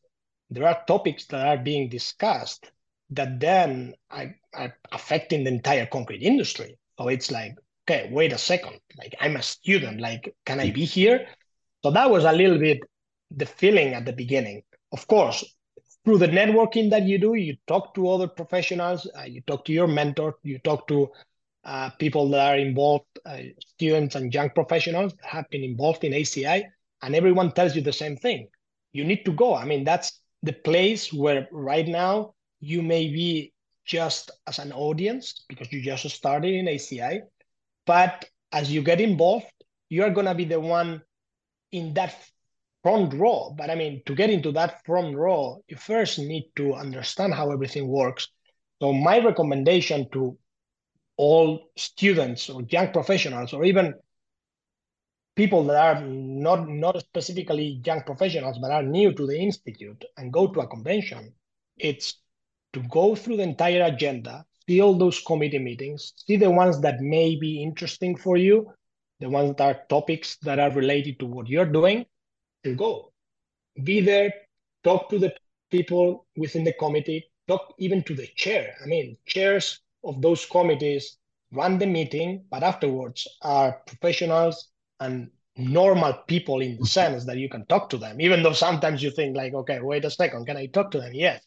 there 0.50 0.66
are 0.66 0.82
topics 0.86 1.26
that 1.26 1.46
are 1.46 1.62
being 1.62 1.88
discussed 1.88 2.70
that 3.10 3.40
then 3.40 3.94
are, 4.10 4.34
are 4.54 4.76
affecting 4.92 5.44
the 5.44 5.50
entire 5.50 5.86
concrete 5.86 6.22
industry. 6.22 6.76
So 6.98 7.08
it's 7.08 7.30
like, 7.30 7.54
okay, 7.88 8.08
wait 8.12 8.32
a 8.32 8.38
second. 8.38 8.80
Like 8.98 9.14
I'm 9.20 9.36
a 9.36 9.42
student. 9.42 10.00
Like, 10.00 10.34
can 10.44 10.60
I 10.60 10.70
be 10.70 10.84
here? 10.84 11.26
So 11.84 11.90
that 11.90 12.10
was 12.10 12.24
a 12.24 12.32
little 12.32 12.58
bit 12.58 12.80
the 13.30 13.46
feeling 13.46 13.94
at 13.94 14.04
the 14.04 14.12
beginning. 14.12 14.62
Of 14.92 15.06
course, 15.06 15.44
through 16.04 16.18
the 16.18 16.28
networking 16.28 16.90
that 16.90 17.02
you 17.02 17.18
do, 17.18 17.34
you 17.34 17.56
talk 17.66 17.94
to 17.96 18.08
other 18.08 18.28
professionals, 18.28 19.10
uh, 19.18 19.24
you 19.24 19.40
talk 19.42 19.64
to 19.64 19.72
your 19.72 19.88
mentor, 19.88 20.36
you 20.44 20.58
talk 20.60 20.86
to 20.88 21.10
uh, 21.64 21.90
people 21.98 22.28
that 22.30 22.40
are 22.40 22.56
involved, 22.56 23.06
uh, 23.26 23.38
students 23.58 24.14
and 24.14 24.32
young 24.32 24.50
professionals 24.50 25.12
have 25.22 25.50
been 25.50 25.64
involved 25.64 26.04
in 26.04 26.12
ACI, 26.12 26.62
and 27.02 27.14
everyone 27.16 27.50
tells 27.50 27.74
you 27.74 27.82
the 27.82 27.92
same 27.92 28.16
thing. 28.16 28.46
You 28.92 29.04
need 29.04 29.24
to 29.24 29.32
go. 29.32 29.56
I 29.56 29.64
mean, 29.64 29.82
that's 29.82 30.20
the 30.44 30.52
place 30.52 31.12
where 31.12 31.48
right 31.50 31.88
now 31.88 32.34
you 32.60 32.82
may 32.82 33.08
be 33.08 33.52
just 33.84 34.30
as 34.46 34.58
an 34.58 34.72
audience 34.72 35.44
because 35.48 35.72
you 35.72 35.80
just 35.80 36.08
started 36.10 36.52
in 36.52 36.66
ACI, 36.66 37.20
but 37.86 38.24
as 38.52 38.70
you 38.70 38.82
get 38.82 39.00
involved, 39.00 39.46
you 39.88 40.02
are 40.02 40.10
going 40.10 40.26
to 40.26 40.34
be 40.34 40.44
the 40.44 40.58
one 40.58 41.02
in 41.72 41.94
that 41.94 42.16
front 42.82 43.14
row. 43.14 43.54
But 43.56 43.70
I 43.70 43.74
mean, 43.74 44.02
to 44.06 44.14
get 44.14 44.30
into 44.30 44.52
that 44.52 44.84
front 44.84 45.16
row, 45.16 45.62
you 45.68 45.76
first 45.76 46.18
need 46.18 46.50
to 46.56 46.74
understand 46.74 47.34
how 47.34 47.50
everything 47.50 47.88
works. 47.88 48.28
So 48.80 48.92
my 48.92 49.18
recommendation 49.18 50.08
to 50.12 50.36
all 51.16 51.70
students 51.76 52.50
or 52.50 52.62
young 52.62 52.92
professionals 52.92 53.52
or 53.52 53.64
even 53.64 53.94
people 55.34 55.64
that 55.64 55.76
are 55.76 56.00
not 56.02 56.68
not 56.68 56.98
specifically 57.00 57.80
young 57.84 58.02
professionals 58.02 58.58
but 58.58 58.70
are 58.70 58.82
new 58.82 59.12
to 59.12 59.26
the 59.26 59.38
institute 59.38 60.04
and 60.16 60.32
go 60.32 60.46
to 60.46 60.60
a 60.60 60.66
convention 60.66 61.32
it's 61.78 62.18
to 62.76 62.82
go 62.88 63.14
through 63.16 63.38
the 63.38 63.48
entire 63.52 63.84
agenda 63.84 64.44
see 64.68 64.80
all 64.80 64.96
those 65.02 65.20
committee 65.30 65.64
meetings 65.68 66.12
see 66.26 66.36
the 66.36 66.50
ones 66.62 66.80
that 66.80 67.00
may 67.00 67.28
be 67.44 67.62
interesting 67.68 68.16
for 68.24 68.36
you 68.36 68.56
the 69.20 69.28
ones 69.28 69.54
that 69.56 69.62
are 69.64 69.82
topics 69.88 70.36
that 70.42 70.58
are 70.58 70.70
related 70.70 71.18
to 71.18 71.26
what 71.26 71.48
you're 71.48 71.64
doing, 71.64 72.04
to 72.64 72.74
go. 72.74 73.12
Be 73.82 74.00
there, 74.00 74.32
talk 74.84 75.08
to 75.10 75.18
the 75.18 75.34
people 75.70 76.26
within 76.36 76.64
the 76.64 76.72
committee, 76.74 77.24
talk 77.48 77.74
even 77.78 78.02
to 78.04 78.14
the 78.14 78.26
chair. 78.36 78.74
I 78.82 78.86
mean, 78.86 79.16
chairs 79.26 79.80
of 80.04 80.20
those 80.20 80.44
committees 80.44 81.18
run 81.52 81.78
the 81.78 81.86
meeting, 81.86 82.44
but 82.50 82.62
afterwards 82.62 83.26
are 83.42 83.80
professionals 83.86 84.68
and 85.00 85.30
normal 85.56 86.12
people 86.26 86.60
in 86.60 86.72
the 86.72 86.76
mm-hmm. 86.76 86.84
sense 86.84 87.24
that 87.24 87.38
you 87.38 87.48
can 87.48 87.64
talk 87.66 87.88
to 87.90 87.96
them, 87.96 88.20
even 88.20 88.42
though 88.42 88.52
sometimes 88.52 89.02
you 89.02 89.10
think 89.10 89.36
like, 89.36 89.54
okay, 89.54 89.80
wait 89.80 90.04
a 90.04 90.10
second, 90.10 90.46
can 90.46 90.56
I 90.56 90.66
talk 90.66 90.90
to 90.90 91.00
them? 91.00 91.12
Yes. 91.14 91.42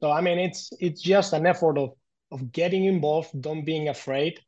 So 0.00 0.10
I 0.10 0.20
mean, 0.20 0.38
it's 0.38 0.70
it's 0.80 1.00
just 1.00 1.32
an 1.32 1.46
effort 1.46 1.78
of 1.78 1.90
of 2.30 2.52
getting 2.52 2.84
involved, 2.84 3.40
don't 3.40 3.64
being 3.64 3.88
afraid, 3.88 4.40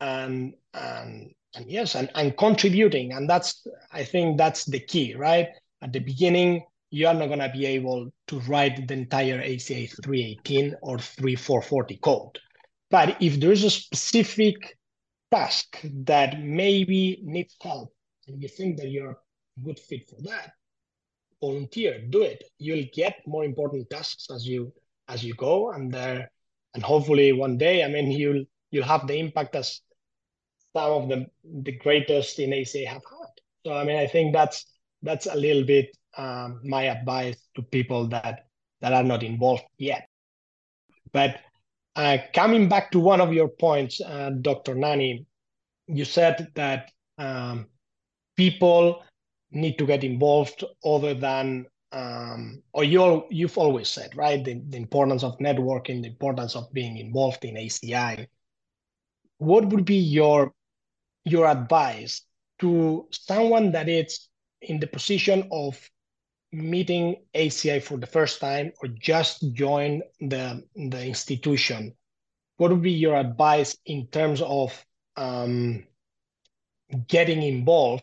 and 0.00 0.54
and 0.74 1.30
and 1.54 1.70
yes 1.70 1.94
and, 1.94 2.10
and 2.14 2.36
contributing. 2.36 3.12
And 3.12 3.28
that's 3.28 3.66
i 3.92 4.04
think 4.04 4.38
that's 4.38 4.64
the 4.64 4.80
key 4.80 5.14
right? 5.14 5.48
At 5.82 5.92
the 5.92 6.00
beginning 6.00 6.64
you 6.90 7.06
are 7.06 7.14
not 7.14 7.26
going 7.26 7.38
to 7.38 7.50
be 7.50 7.66
able 7.66 8.10
to 8.28 8.40
write 8.40 8.88
the 8.88 8.94
entire 8.94 9.42
ACI 9.42 9.90
318 10.02 10.74
or 10.80 10.98
3440 10.98 11.96
code. 11.98 12.38
But 12.90 13.20
if 13.20 13.38
there's 13.38 13.62
a 13.62 13.68
specific 13.68 14.78
task 15.30 15.78
that 15.82 16.40
maybe 16.40 17.20
needs 17.22 17.54
help 17.60 17.92
and 18.26 18.40
you 18.40 18.48
think 18.48 18.78
that 18.78 18.88
you're 18.88 19.10
a 19.10 19.60
good 19.62 19.78
fit 19.78 20.08
for 20.08 20.16
that 20.22 20.52
volunteer 21.40 22.00
do 22.08 22.22
it. 22.22 22.42
You'll 22.58 22.86
get 22.92 23.16
more 23.26 23.44
important 23.44 23.88
tasks 23.90 24.26
as 24.34 24.46
you 24.46 24.72
as 25.08 25.24
you 25.24 25.34
go 25.34 25.70
and 25.72 25.92
there 25.92 26.30
and 26.74 26.82
hopefully 26.82 27.32
one 27.32 27.56
day 27.58 27.84
i 27.84 27.88
mean 27.88 28.10
you'll 28.10 28.44
you'll 28.70 28.84
have 28.84 29.06
the 29.06 29.18
impact 29.18 29.54
as 29.56 29.80
some 30.72 30.92
of 30.92 31.08
the 31.08 31.26
the 31.62 31.72
greatest 31.72 32.38
in 32.38 32.50
ACI 32.50 32.86
have 32.86 33.02
had. 33.04 33.32
So 33.64 33.72
I 33.74 33.84
mean, 33.84 33.96
I 33.96 34.06
think 34.06 34.32
that's 34.32 34.66
that's 35.02 35.26
a 35.26 35.34
little 35.34 35.64
bit 35.64 35.96
um, 36.16 36.60
my 36.64 36.84
advice 36.84 37.36
to 37.56 37.62
people 37.62 38.08
that 38.08 38.46
that 38.80 38.92
are 38.92 39.04
not 39.04 39.22
involved 39.22 39.64
yet. 39.78 40.08
But 41.12 41.40
uh, 41.96 42.18
coming 42.34 42.68
back 42.68 42.92
to 42.92 43.00
one 43.00 43.20
of 43.20 43.32
your 43.32 43.48
points, 43.48 44.00
uh, 44.00 44.30
Dr. 44.40 44.74
Nanni, 44.74 45.26
you 45.86 46.04
said 46.04 46.48
that 46.54 46.92
um, 47.16 47.66
people 48.36 49.02
need 49.50 49.78
to 49.78 49.86
get 49.86 50.04
involved 50.04 50.62
other 50.84 51.14
than 51.14 51.66
um, 51.92 52.62
or 52.72 52.84
you 52.84 53.24
you've 53.30 53.58
always 53.58 53.88
said 53.88 54.14
right 54.16 54.44
the, 54.44 54.60
the 54.68 54.76
importance 54.76 55.24
of 55.24 55.38
networking 55.38 56.02
the 56.02 56.08
importance 56.08 56.54
of 56.54 56.72
being 56.72 56.98
involved 56.98 57.44
in 57.44 57.56
aci 57.56 58.26
what 59.38 59.64
would 59.66 59.84
be 59.84 59.96
your 59.96 60.52
your 61.24 61.46
advice 61.46 62.22
to 62.58 63.06
someone 63.10 63.72
that 63.72 63.88
is 63.88 64.28
in 64.62 64.80
the 64.80 64.86
position 64.86 65.48
of 65.52 65.78
meeting 66.52 67.16
ACI 67.34 67.82
for 67.82 67.98
the 67.98 68.06
first 68.06 68.40
time 68.40 68.72
or 68.82 68.88
just 68.88 69.52
join 69.52 70.02
the, 70.20 70.62
the 70.74 71.04
institution, 71.04 71.94
what 72.56 72.70
would 72.70 72.82
be 72.82 72.92
your 72.92 73.16
advice 73.16 73.76
in 73.86 74.06
terms 74.08 74.40
of 74.42 74.84
um, 75.16 75.84
getting 77.06 77.42
involved 77.42 78.02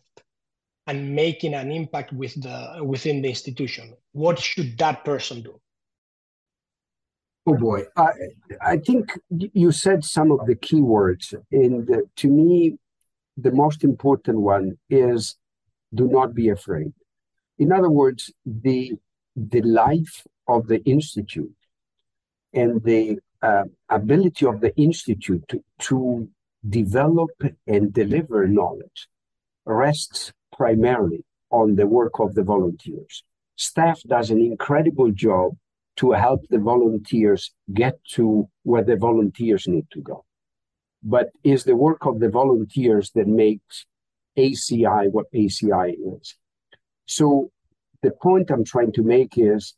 and 0.88 1.16
making 1.16 1.54
an 1.54 1.72
impact 1.72 2.14
with 2.14 2.42
the 2.42 2.84
within 2.84 3.22
the 3.22 3.30
institution? 3.30 3.96
What 4.12 4.40
should 4.40 4.78
that 4.78 5.04
person 5.04 5.42
do? 5.42 5.60
Oh 7.48 7.56
boy, 7.56 7.84
I 7.96 8.12
I 8.62 8.78
think 8.78 9.12
you 9.30 9.72
said 9.72 10.04
some 10.04 10.32
of 10.32 10.46
the 10.46 10.56
key 10.56 10.82
words, 10.82 11.34
and 11.52 11.90
to 12.16 12.28
me, 12.28 12.78
the 13.38 13.52
most 13.52 13.84
important 13.84 14.40
one 14.40 14.78
is 14.90 15.36
do 15.94 16.08
not 16.08 16.34
be 16.34 16.50
afraid. 16.50 16.94
In 17.58 17.72
other 17.72 17.90
words, 17.90 18.34
the, 18.46 18.94
the 19.36 19.62
life 19.62 20.26
of 20.48 20.68
the 20.68 20.84
institute 20.84 21.56
and 22.54 22.84
the 22.84 23.20
uh, 23.42 23.64
ability 23.90 24.46
of 24.46 24.62
the 24.62 24.76
institute 24.76 25.44
to, 25.50 25.64
to 25.80 26.28
develop 26.68 27.32
and 27.68 27.94
deliver 27.94 28.48
knowledge 28.48 29.08
rests 29.66 30.34
primarily 30.58 31.24
on 31.52 31.76
the 31.76 31.88
work 31.88 32.20
of 32.20 32.34
the 32.36 32.44
volunteers. 32.44 33.24
Staff 33.56 34.02
does 34.08 34.32
an 34.32 34.42
incredible 34.42 35.12
job 35.12 35.56
to 35.98 36.12
help 36.12 36.42
the 36.50 36.60
volunteers 36.60 37.52
get 37.74 37.98
to 38.16 38.48
where 38.64 38.84
the 38.84 38.98
volunteers 38.98 39.68
need 39.68 39.86
to 39.92 40.02
go 40.02 40.26
but 41.06 41.30
is 41.44 41.64
the 41.64 41.76
work 41.76 42.06
of 42.06 42.20
the 42.20 42.30
volunteers 42.30 43.12
that 43.12 43.28
makes 43.28 43.86
ACI 44.38 45.10
what 45.12 45.32
ACI 45.34 45.94
is. 46.20 46.36
So 47.06 47.52
the 48.02 48.12
point 48.12 48.50
I'm 48.50 48.66
trying 48.66 48.92
to 48.94 49.04
make 49.04 49.38
is 49.38 49.76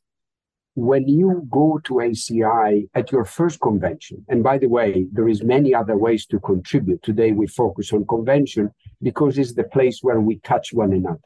when 0.76 1.08
you 1.08 1.46
go 1.52 1.80
to 1.84 1.96
ACI 1.96 2.88
at 2.96 3.12
your 3.12 3.26
first 3.26 3.60
convention, 3.60 4.26
and 4.30 4.42
by 4.42 4.58
the 4.58 4.68
way, 4.68 5.08
there 5.12 5.28
is 5.28 5.44
many 5.44 5.74
other 5.76 5.98
ways 5.98 6.26
to 6.28 6.40
contribute. 6.40 7.04
Today 7.04 7.34
we 7.34 7.48
focus 7.48 7.92
on 7.92 8.08
convention 8.08 8.72
because 9.02 9.38
it's 9.38 9.54
the 9.54 9.64
place 9.64 10.00
where 10.02 10.20
we 10.20 10.40
touch 10.40 10.74
one 10.74 10.94
another. 10.94 11.20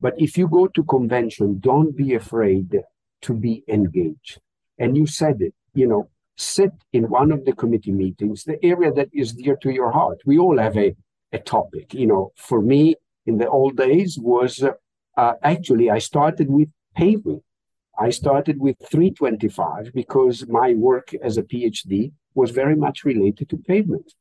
But 0.00 0.14
if 0.18 0.36
you 0.36 0.48
go 0.48 0.66
to 0.66 0.82
convention, 0.84 1.58
don't 1.60 1.96
be 1.96 2.14
afraid 2.14 2.82
to 3.22 3.34
be 3.34 3.62
engaged. 3.68 4.40
And 4.78 4.96
you 4.96 5.06
said 5.06 5.40
it, 5.40 5.54
you 5.74 5.86
know, 5.86 6.10
sit 6.36 6.72
in 6.92 7.08
one 7.08 7.30
of 7.30 7.44
the 7.44 7.52
committee 7.52 7.92
meetings, 7.92 8.44
the 8.44 8.62
area 8.64 8.92
that 8.92 9.08
is 9.12 9.32
dear 9.32 9.56
to 9.62 9.70
your 9.70 9.92
heart. 9.92 10.18
We 10.26 10.38
all 10.38 10.58
have 10.58 10.76
a, 10.76 10.96
a 11.32 11.38
topic. 11.38 11.94
You 11.94 12.06
know, 12.06 12.32
for 12.36 12.60
me, 12.60 12.96
in 13.26 13.38
the 13.38 13.48
old 13.48 13.76
days, 13.76 14.18
was 14.18 14.64
uh, 15.16 15.32
actually 15.42 15.90
I 15.90 15.98
started 15.98 16.50
with 16.50 16.68
paving. 16.96 17.42
I 17.98 18.10
started 18.10 18.58
with 18.58 18.76
325 18.90 19.92
because 19.94 20.48
my 20.48 20.74
work 20.74 21.14
as 21.22 21.36
a 21.36 21.42
PhD 21.42 22.12
was 22.34 22.50
very 22.50 22.74
much 22.74 23.04
related 23.04 23.50
to 23.50 23.56
pavement. 23.58 24.14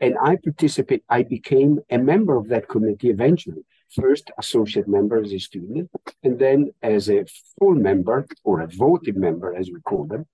And 0.00 0.16
I 0.22 0.36
participate, 0.36 1.02
I 1.08 1.24
became 1.24 1.80
a 1.90 1.98
member 1.98 2.36
of 2.36 2.48
that 2.48 2.68
committee 2.68 3.10
eventually. 3.10 3.64
first 3.90 4.30
associate 4.38 4.88
member 4.88 5.22
as 5.22 5.32
a 5.32 5.38
student, 5.38 5.90
and 6.22 6.38
then 6.38 6.72
as 6.82 7.08
a 7.08 7.24
full 7.58 7.74
member 7.74 8.26
or 8.44 8.60
a 8.60 8.66
voting 8.66 9.18
member, 9.18 9.54
as 9.54 9.70
we 9.70 9.80
call 9.80 10.06
them, 10.06 10.26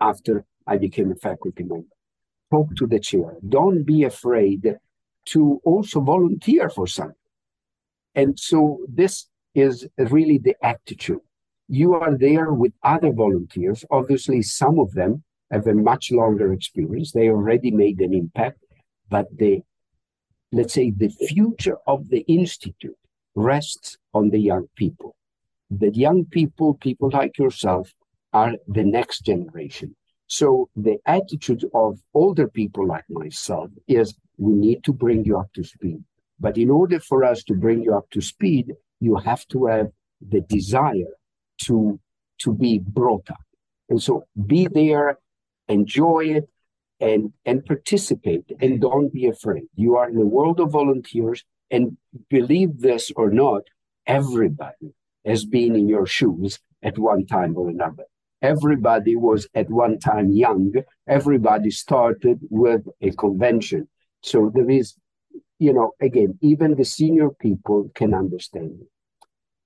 after 0.00 0.44
I 0.66 0.78
became 0.78 1.12
a 1.12 1.16
faculty 1.16 1.62
member. 1.62 1.86
Talk 2.50 2.74
to 2.76 2.86
the 2.86 3.00
chair. 3.00 3.36
Don't 3.48 3.84
be 3.84 4.04
afraid 4.04 4.76
to 5.26 5.60
also 5.64 6.00
volunteer 6.00 6.68
for 6.68 6.86
something. 6.86 7.14
And 8.14 8.38
so 8.38 8.80
this 8.88 9.28
is 9.54 9.86
really 9.98 10.38
the 10.38 10.54
attitude. 10.62 11.20
You 11.68 11.94
are 11.94 12.16
there 12.16 12.52
with 12.52 12.72
other 12.82 13.12
volunteers. 13.12 13.84
Obviously, 13.90 14.42
some 14.42 14.78
of 14.78 14.92
them 14.92 15.24
have 15.50 15.66
a 15.66 15.74
much 15.74 16.12
longer 16.12 16.52
experience. 16.52 17.12
They 17.12 17.28
already 17.28 17.70
made 17.70 18.00
an 18.00 18.14
impact, 18.14 18.58
but 19.08 19.26
the 19.36 19.62
let's 20.52 20.74
say 20.74 20.90
the 20.90 21.08
future 21.08 21.76
of 21.86 22.08
the 22.08 22.20
institute 22.20 22.96
rests 23.34 23.98
on 24.14 24.30
the 24.30 24.38
young 24.38 24.66
people. 24.76 25.14
The 25.70 25.90
young 25.90 26.24
people, 26.24 26.74
people 26.74 27.10
like 27.12 27.38
yourself, 27.38 27.92
are 28.32 28.54
the 28.68 28.84
next 28.84 29.20
generation. 29.20 29.94
So 30.28 30.68
the 30.74 30.98
attitude 31.06 31.64
of 31.74 32.00
older 32.14 32.48
people 32.48 32.86
like 32.86 33.04
myself 33.08 33.70
is 33.86 34.16
we 34.38 34.52
need 34.52 34.82
to 34.84 34.92
bring 34.92 35.24
you 35.24 35.38
up 35.38 35.52
to 35.54 35.64
speed. 35.64 36.02
But 36.38 36.58
in 36.58 36.70
order 36.70 37.00
for 37.00 37.24
us 37.24 37.42
to 37.44 37.54
bring 37.54 37.82
you 37.82 37.94
up 37.94 38.10
to 38.10 38.20
speed, 38.20 38.72
you 39.00 39.16
have 39.16 39.46
to 39.48 39.66
have 39.66 39.88
the 40.20 40.40
desire 40.42 41.14
to, 41.64 41.98
to 42.38 42.52
be 42.52 42.78
brought 42.78 43.30
up. 43.30 43.44
And 43.88 44.02
so 44.02 44.26
be 44.46 44.66
there, 44.66 45.18
enjoy 45.68 46.24
it, 46.36 46.48
and, 47.00 47.32
and 47.44 47.64
participate, 47.64 48.50
and 48.60 48.80
don't 48.80 49.12
be 49.12 49.26
afraid. 49.26 49.64
You 49.74 49.96
are 49.96 50.08
in 50.08 50.16
a 50.16 50.24
world 50.24 50.60
of 50.60 50.72
volunteers, 50.72 51.44
and 51.70 51.96
believe 52.30 52.80
this 52.80 53.10
or 53.16 53.30
not, 53.30 53.62
everybody 54.06 54.94
has 55.24 55.44
been 55.44 55.74
in 55.74 55.88
your 55.88 56.06
shoes 56.06 56.58
at 56.82 56.98
one 56.98 57.26
time 57.26 57.56
or 57.56 57.68
another. 57.68 58.04
Everybody 58.42 59.16
was 59.16 59.48
at 59.54 59.68
one 59.70 59.98
time 59.98 60.30
young. 60.30 60.72
Everybody 61.08 61.70
started 61.70 62.38
with 62.50 62.86
a 63.00 63.10
convention. 63.12 63.88
So 64.22 64.52
there 64.54 64.70
is, 64.70 64.94
you 65.58 65.72
know, 65.72 65.92
again, 66.00 66.38
even 66.42 66.74
the 66.74 66.84
senior 66.84 67.30
people 67.30 67.90
can 67.94 68.14
understand 68.14 68.78
it. 68.80 68.88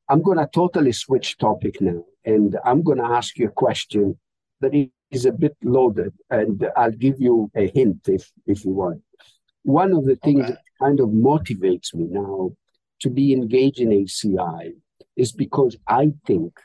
I'm 0.08 0.22
going 0.22 0.38
to 0.38 0.48
totally 0.52 0.92
switch 0.92 1.38
topic 1.38 1.80
now, 1.80 2.04
and 2.24 2.56
I'm 2.64 2.82
going 2.82 2.98
to 2.98 3.04
ask 3.04 3.38
you 3.38 3.48
a 3.48 3.52
question 3.52 4.18
that 4.60 4.74
is 5.10 5.26
a 5.26 5.32
bit 5.32 5.56
loaded, 5.62 6.12
and 6.30 6.66
I'll 6.76 6.90
give 6.92 7.20
you 7.20 7.50
a 7.54 7.68
hint 7.68 8.08
if 8.08 8.30
if 8.46 8.64
you 8.64 8.72
want. 8.72 9.02
One 9.62 9.92
of 9.92 10.04
the 10.04 10.16
things 10.16 10.44
okay. 10.44 10.52
that 10.52 10.60
kind 10.80 11.00
of 11.00 11.08
motivates 11.08 11.94
me 11.94 12.06
now 12.08 12.52
to 13.00 13.10
be 13.10 13.32
engaged 13.32 13.80
in 13.80 13.90
ACI 13.90 14.72
is 15.16 15.32
because 15.32 15.76
I 15.86 16.12
think 16.26 16.58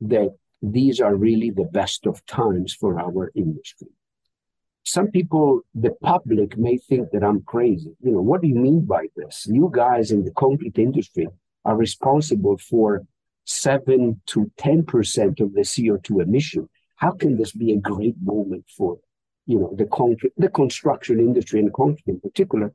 that 0.00 0.34
these 0.62 1.00
are 1.00 1.14
really 1.14 1.50
the 1.50 1.64
best 1.64 2.06
of 2.06 2.24
times 2.26 2.74
for 2.74 2.98
our 2.98 3.30
industry. 3.34 3.88
Some 4.84 5.10
people, 5.10 5.62
the 5.74 5.94
public, 6.02 6.56
may 6.56 6.76
think 6.76 7.10
that 7.10 7.24
I'm 7.24 7.42
crazy. 7.42 7.92
You 8.02 8.12
know, 8.12 8.20
what 8.20 8.40
do 8.40 8.48
you 8.48 8.54
mean 8.54 8.84
by 8.84 9.06
this? 9.16 9.46
You 9.48 9.70
guys 9.74 10.10
in 10.10 10.24
the 10.24 10.30
concrete 10.30 10.78
industry 10.78 11.26
are 11.64 11.76
responsible 11.76 12.56
for 12.58 13.02
seven 13.44 14.20
to 14.26 14.50
10% 14.58 15.40
of 15.40 15.54
the 15.54 15.62
CO2 15.62 16.22
emission. 16.22 16.68
How 16.96 17.12
can 17.12 17.36
this 17.36 17.52
be 17.52 17.72
a 17.72 17.76
great 17.76 18.16
moment 18.22 18.64
for, 18.76 18.98
you 19.46 19.58
know, 19.58 19.74
the 19.76 19.86
concrete, 19.86 20.32
the 20.36 20.48
construction 20.48 21.20
industry 21.20 21.60
and 21.60 21.72
concrete 21.72 22.04
in 22.06 22.20
particular? 22.20 22.72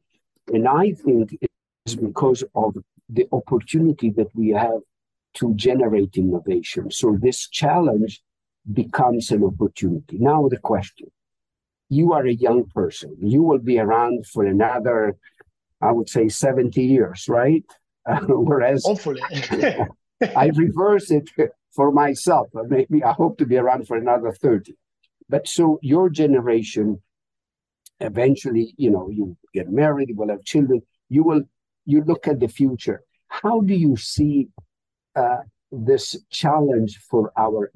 And 0.54 0.68
I 0.68 0.92
think 0.92 1.38
it's 1.86 1.96
because 1.96 2.44
of 2.56 2.76
the 3.10 3.28
opportunity 3.32 4.10
that 4.12 4.34
we 4.36 4.50
have 4.50 4.82
to 5.36 5.54
generate 5.56 6.18
innovation. 6.18 6.92
So 6.92 7.18
this 7.20 7.48
challenge 7.50 8.22
becomes 8.72 9.32
an 9.32 9.44
opportunity. 9.44 10.18
Now 10.20 10.48
the 10.48 10.58
question, 10.58 11.08
you 11.90 12.14
are 12.14 12.26
a 12.26 12.34
young 12.34 12.66
person. 12.68 13.16
You 13.20 13.42
will 13.44 13.60
be 13.60 13.80
around 13.80 14.26
for 14.28 14.46
another, 14.46 15.16
I 15.82 15.92
would 15.92 16.10
say 16.10 16.30
70 16.30 16.82
years, 16.82 17.28
right? 17.28 17.66
Uh, 18.06 18.20
whereas 18.28 18.86
hopefully 18.86 19.22
I 20.36 20.52
reverse 20.56 21.12
it 21.12 21.30
for 21.72 21.92
myself. 21.92 22.50
Maybe 22.54 23.04
I 23.04 23.14
hope 23.14 23.38
to 23.38 23.46
be 23.46 23.58
around 23.58 23.88
for 23.88 23.98
another 23.98 24.32
30. 24.32 24.74
But 25.30 25.48
so 25.48 25.80
your 25.82 26.10
generation, 26.10 27.02
eventually, 28.00 28.74
you 28.78 28.90
know, 28.90 29.10
you 29.10 29.38
get 29.54 29.70
married, 29.70 30.10
you 30.10 30.16
will 30.16 30.30
have 30.30 30.44
children, 30.44 30.82
you 31.10 31.24
will 31.24 31.44
you 31.86 32.04
look 32.04 32.28
at 32.28 32.40
the 32.40 32.48
future. 32.48 33.02
How 33.28 33.62
do 33.62 33.74
you 33.74 33.96
see 33.96 34.50
uh, 35.16 35.38
this 35.72 36.18
challenge 36.30 37.00
for 37.10 37.32
our 37.38 37.72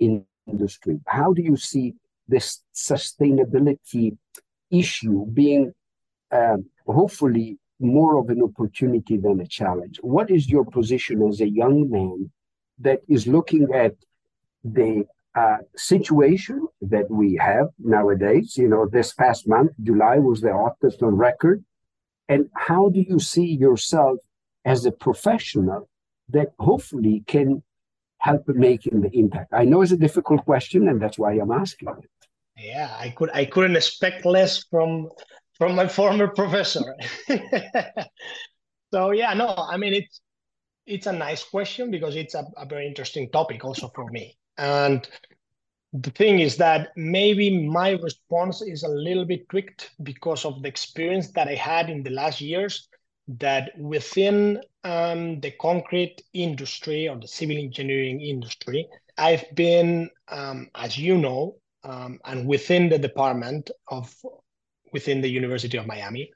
industry? 0.47 0.99
How 1.07 1.33
do 1.33 1.41
you 1.41 1.57
see 1.57 1.95
this 2.27 2.61
sustainability 2.73 4.17
issue 4.69 5.25
being 5.27 5.73
um, 6.31 6.65
hopefully 6.85 7.57
more 7.79 8.19
of 8.19 8.29
an 8.29 8.41
opportunity 8.43 9.17
than 9.17 9.39
a 9.39 9.47
challenge? 9.47 9.99
What 10.01 10.29
is 10.29 10.49
your 10.49 10.65
position 10.65 11.27
as 11.27 11.41
a 11.41 11.49
young 11.49 11.89
man 11.89 12.31
that 12.79 13.01
is 13.07 13.27
looking 13.27 13.73
at 13.73 13.95
the 14.63 15.05
uh, 15.35 15.57
situation 15.75 16.67
that 16.81 17.09
we 17.09 17.35
have 17.35 17.67
nowadays? 17.79 18.57
You 18.57 18.69
know, 18.69 18.87
this 18.87 19.13
past 19.13 19.47
month, 19.47 19.71
July 19.81 20.19
was 20.19 20.41
the 20.41 20.53
hottest 20.53 21.03
on 21.03 21.15
record. 21.15 21.63
And 22.27 22.49
how 22.55 22.89
do 22.89 23.01
you 23.01 23.19
see 23.19 23.45
yourself 23.45 24.17
as 24.63 24.85
a 24.85 24.91
professional 24.91 25.87
that 26.29 26.53
hopefully 26.59 27.23
can 27.27 27.61
help 28.17 28.47
making 28.47 29.01
the 29.01 29.15
impact? 29.15 29.53
I 29.53 29.65
know 29.65 29.81
it's 29.81 29.91
a 29.91 29.97
difficult 29.97 30.43
question, 30.45 30.87
and 30.87 31.01
that's 31.01 31.19
why 31.19 31.33
I'm 31.33 31.51
asking 31.51 31.89
it. 31.89 32.09
Yeah, 32.57 32.95
I 32.97 33.09
could 33.09 33.29
I 33.33 33.45
couldn't 33.45 33.75
expect 33.75 34.25
less 34.25 34.63
from 34.63 35.09
from 35.57 35.75
my 35.75 35.87
former 35.87 36.27
professor. 36.27 36.95
so 38.93 39.11
yeah, 39.11 39.33
no, 39.33 39.53
I 39.57 39.77
mean 39.77 39.93
it's 39.93 40.21
it's 40.85 41.07
a 41.07 41.11
nice 41.11 41.43
question 41.43 41.91
because 41.91 42.15
it's 42.15 42.35
a, 42.35 42.45
a 42.57 42.65
very 42.65 42.87
interesting 42.87 43.29
topic 43.31 43.63
also 43.65 43.91
for 43.95 44.09
me. 44.11 44.37
And 44.57 45.07
the 45.93 46.11
thing 46.11 46.39
is 46.39 46.57
that 46.57 46.89
maybe 46.95 47.65
my 47.67 47.91
response 47.91 48.61
is 48.61 48.83
a 48.83 48.89
little 48.89 49.25
bit 49.25 49.47
tweaked 49.49 49.91
because 50.03 50.45
of 50.45 50.61
the 50.61 50.67
experience 50.67 51.31
that 51.31 51.47
I 51.47 51.55
had 51.55 51.89
in 51.89 52.03
the 52.03 52.09
last 52.09 52.41
years 52.41 52.87
that 53.27 53.71
within 53.77 54.61
um, 54.83 55.39
the 55.39 55.51
concrete 55.59 56.21
industry 56.33 57.07
or 57.07 57.17
the 57.17 57.27
civil 57.27 57.57
engineering 57.57 58.21
industry, 58.21 58.87
I've 59.17 59.45
been, 59.55 60.09
um, 60.27 60.69
as 60.75 60.97
you 60.97 61.17
know, 61.17 61.55
um, 61.83 62.19
and 62.25 62.47
within 62.47 62.89
the 62.89 62.99
department 62.99 63.71
of 63.87 64.13
within 64.91 65.21
the 65.21 65.29
University 65.29 65.77
of 65.77 65.87
Miami, 65.87 66.31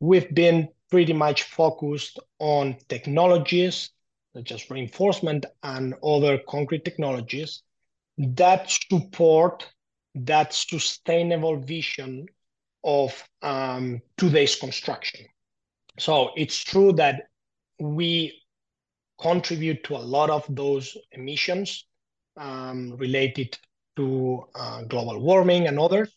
we've 0.00 0.32
been 0.34 0.68
pretty 0.90 1.12
much 1.12 1.42
focused 1.44 2.18
on 2.38 2.76
technologies 2.88 3.90
such 4.34 4.52
as 4.52 4.70
reinforcement 4.70 5.46
and 5.62 5.94
other 6.02 6.38
concrete 6.48 6.84
technologies 6.84 7.62
that 8.18 8.70
support 8.70 9.68
that 10.14 10.52
sustainable 10.52 11.56
vision 11.56 12.26
of 12.84 13.28
um, 13.42 14.00
today's 14.16 14.56
construction. 14.56 15.26
So 15.98 16.30
it's 16.36 16.58
true 16.58 16.92
that 16.94 17.24
we 17.78 18.42
contribute 19.20 19.84
to 19.84 19.96
a 19.96 19.98
lot 19.98 20.30
of 20.30 20.44
those 20.48 20.96
emissions 21.12 21.84
um, 22.36 22.94
related 22.96 23.58
to 23.96 24.44
uh, 24.54 24.82
global 24.84 25.20
warming 25.20 25.66
and 25.66 25.78
others. 25.78 26.14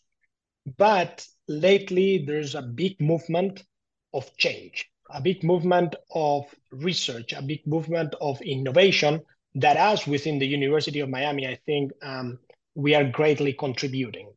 But 0.78 1.26
lately, 1.48 2.24
there's 2.24 2.54
a 2.54 2.62
big 2.62 3.00
movement 3.00 3.64
of 4.12 4.36
change, 4.36 4.90
a 5.10 5.20
big 5.20 5.42
movement 5.42 5.94
of 6.14 6.44
research, 6.70 7.32
a 7.32 7.42
big 7.42 7.66
movement 7.66 8.14
of 8.20 8.40
innovation 8.42 9.20
that 9.54 9.76
us 9.76 10.06
within 10.06 10.38
the 10.38 10.46
University 10.46 11.00
of 11.00 11.08
Miami, 11.08 11.46
I 11.46 11.56
think 11.66 11.92
um, 12.02 12.38
we 12.74 12.94
are 12.94 13.04
greatly 13.04 13.52
contributing. 13.52 14.32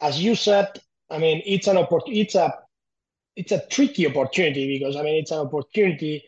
As 0.00 0.22
you 0.22 0.34
said, 0.34 0.80
I 1.10 1.18
mean, 1.18 1.42
it's 1.44 1.66
an 1.66 1.76
opportunity, 1.76 2.20
it's 2.20 2.34
a 2.34 2.54
it's 3.36 3.52
a 3.52 3.64
tricky 3.66 4.06
opportunity 4.06 4.78
because 4.78 4.96
I 4.96 5.02
mean 5.02 5.14
it's 5.14 5.30
an 5.30 5.38
opportunity 5.38 6.24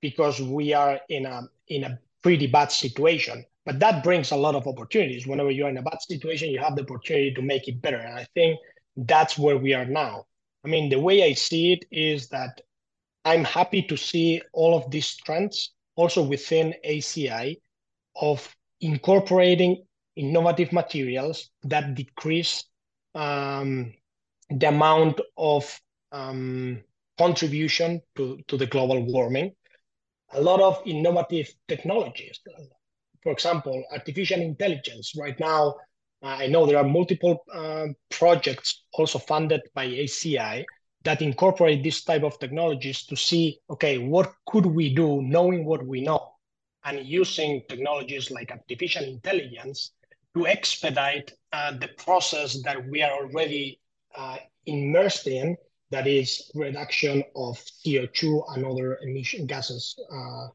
because 0.00 0.40
we 0.40 0.72
are 0.72 0.98
in 1.08 1.26
a 1.26 1.42
in 1.68 1.84
a 1.84 1.98
pretty 2.22 2.46
bad 2.46 2.72
situation. 2.72 3.44
But 3.66 3.78
that 3.80 4.02
brings 4.02 4.30
a 4.30 4.36
lot 4.36 4.54
of 4.54 4.66
opportunities. 4.66 5.26
Whenever 5.26 5.50
you're 5.50 5.68
in 5.68 5.76
a 5.76 5.82
bad 5.82 6.00
situation, 6.00 6.48
you 6.48 6.58
have 6.58 6.76
the 6.76 6.82
opportunity 6.82 7.34
to 7.34 7.42
make 7.42 7.68
it 7.68 7.82
better. 7.82 7.98
And 7.98 8.18
I 8.18 8.26
think 8.34 8.58
that's 8.96 9.38
where 9.38 9.58
we 9.58 9.74
are 9.74 9.84
now. 9.84 10.24
I 10.64 10.68
mean, 10.68 10.90
the 10.90 11.00
way 11.00 11.24
I 11.24 11.34
see 11.34 11.72
it 11.72 11.84
is 11.90 12.28
that 12.28 12.60
I'm 13.24 13.44
happy 13.44 13.82
to 13.84 13.96
see 13.96 14.42
all 14.52 14.76
of 14.76 14.90
these 14.90 15.16
trends 15.16 15.72
also 15.96 16.22
within 16.22 16.74
ACI 16.84 17.56
of 18.16 18.56
incorporating 18.80 19.84
innovative 20.16 20.72
materials 20.72 21.50
that 21.64 21.94
decrease 21.94 22.64
um, 23.14 23.94
the 24.50 24.68
amount 24.68 25.20
of 25.36 25.80
um, 26.12 26.82
contribution 27.18 28.00
to, 28.16 28.40
to 28.48 28.56
the 28.56 28.66
global 28.66 29.02
warming. 29.04 29.54
a 30.32 30.40
lot 30.40 30.60
of 30.60 30.82
innovative 30.86 31.48
technologies. 31.68 32.40
For 33.22 33.32
example, 33.32 33.82
artificial 33.92 34.40
intelligence. 34.40 35.12
Right 35.16 35.38
now, 35.38 35.74
I 36.22 36.46
know 36.48 36.66
there 36.66 36.78
are 36.78 36.84
multiple 36.84 37.44
uh, 37.52 37.86
projects 38.10 38.82
also 38.92 39.18
funded 39.18 39.62
by 39.74 39.86
ACI 39.86 40.64
that 41.04 41.22
incorporate 41.22 41.82
this 41.82 42.04
type 42.04 42.22
of 42.22 42.38
technologies 42.38 43.06
to 43.06 43.16
see, 43.16 43.58
okay, 43.70 43.98
what 43.98 44.32
could 44.46 44.66
we 44.66 44.94
do 44.94 45.22
knowing 45.22 45.64
what 45.64 45.86
we 45.86 46.02
know 46.02 46.34
and 46.84 47.06
using 47.06 47.62
technologies 47.68 48.30
like 48.30 48.50
artificial 48.50 49.04
intelligence 49.04 49.92
to 50.36 50.46
expedite 50.46 51.32
uh, 51.52 51.72
the 51.72 51.88
process 51.98 52.62
that 52.62 52.86
we 52.88 53.02
are 53.02 53.12
already 53.12 53.80
uh, 54.16 54.36
immersed 54.66 55.26
in, 55.26 55.56
that 55.90 56.06
is 56.06 56.50
reduction 56.54 57.22
of 57.34 57.58
CO2 57.84 58.44
and 58.54 58.64
other 58.64 58.98
emission 59.02 59.46
gases 59.46 59.98
uh, 60.12 60.46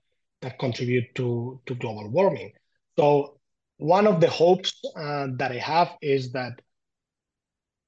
that 0.42 0.58
contribute 0.60 1.14
to, 1.16 1.60
to 1.66 1.76
global 1.76 2.10
warming. 2.10 2.54
So 2.98 3.35
one 3.78 4.08
of 4.08 4.22
the 4.22 4.30
hopes 4.30 4.74
uh, 4.96 5.28
that 5.38 5.52
I 5.52 5.58
have 5.58 5.92
is 6.02 6.32
that 6.32 6.54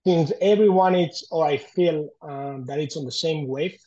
since 0.05 0.31
everyone 0.41 0.95
is, 0.95 1.27
or 1.31 1.45
I 1.45 1.57
feel 1.57 2.09
um, 2.21 2.65
that 2.67 2.79
it's 2.79 2.95
on 2.95 3.05
the 3.05 3.11
same 3.11 3.47
wave, 3.47 3.77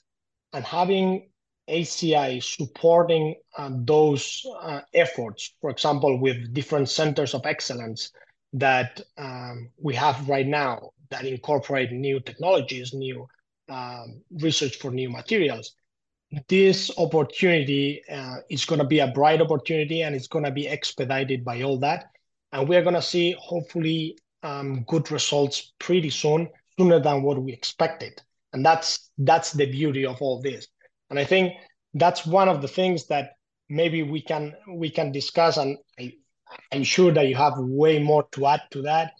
and 0.52 0.64
having 0.64 1.30
ACI 1.68 2.42
supporting 2.42 3.36
uh, 3.56 3.70
those 3.72 4.44
uh, 4.60 4.80
efforts, 4.92 5.54
for 5.60 5.70
example, 5.70 6.20
with 6.20 6.52
different 6.52 6.88
centers 6.88 7.32
of 7.32 7.46
excellence 7.46 8.10
that 8.52 9.00
um, 9.16 9.70
we 9.80 9.94
have 9.94 10.28
right 10.28 10.46
now 10.46 10.90
that 11.10 11.24
incorporate 11.24 11.92
new 11.92 12.20
technologies, 12.20 12.92
new 12.92 13.26
um, 13.68 14.20
research 14.40 14.76
for 14.76 14.90
new 14.90 15.08
materials. 15.08 15.74
This 16.48 16.90
opportunity 16.96 18.02
uh, 18.08 18.36
is 18.48 18.64
going 18.64 18.78
to 18.78 18.86
be 18.86 19.00
a 19.00 19.08
bright 19.08 19.40
opportunity 19.40 20.02
and 20.02 20.14
it's 20.14 20.28
going 20.28 20.44
to 20.44 20.52
be 20.52 20.68
expedited 20.68 21.44
by 21.44 21.62
all 21.62 21.78
that. 21.78 22.10
And 22.52 22.68
we're 22.68 22.82
going 22.82 22.94
to 22.94 23.02
see 23.02 23.36
hopefully 23.38 24.16
um, 24.42 24.84
good 24.84 25.10
results 25.10 25.72
pretty 25.78 26.10
soon, 26.10 26.48
sooner 26.78 27.00
than 27.00 27.22
what 27.22 27.42
we 27.42 27.52
expected. 27.52 28.22
And 28.52 28.64
that's 28.64 29.10
that's 29.18 29.52
the 29.52 29.66
beauty 29.66 30.06
of 30.06 30.20
all 30.20 30.40
this. 30.40 30.66
And 31.10 31.18
I 31.18 31.24
think 31.24 31.54
that's 31.94 32.26
one 32.26 32.48
of 32.48 32.62
the 32.62 32.68
things 32.68 33.06
that 33.06 33.32
maybe 33.68 34.02
we 34.02 34.22
can 34.22 34.54
we 34.72 34.90
can 34.90 35.12
discuss. 35.12 35.56
And 35.56 35.78
I, 35.98 36.12
I'm 36.72 36.84
sure 36.84 37.12
that 37.12 37.28
you 37.28 37.34
have 37.36 37.54
way 37.58 37.98
more 37.98 38.26
to 38.32 38.46
add 38.46 38.62
to 38.72 38.82
that. 38.82 39.12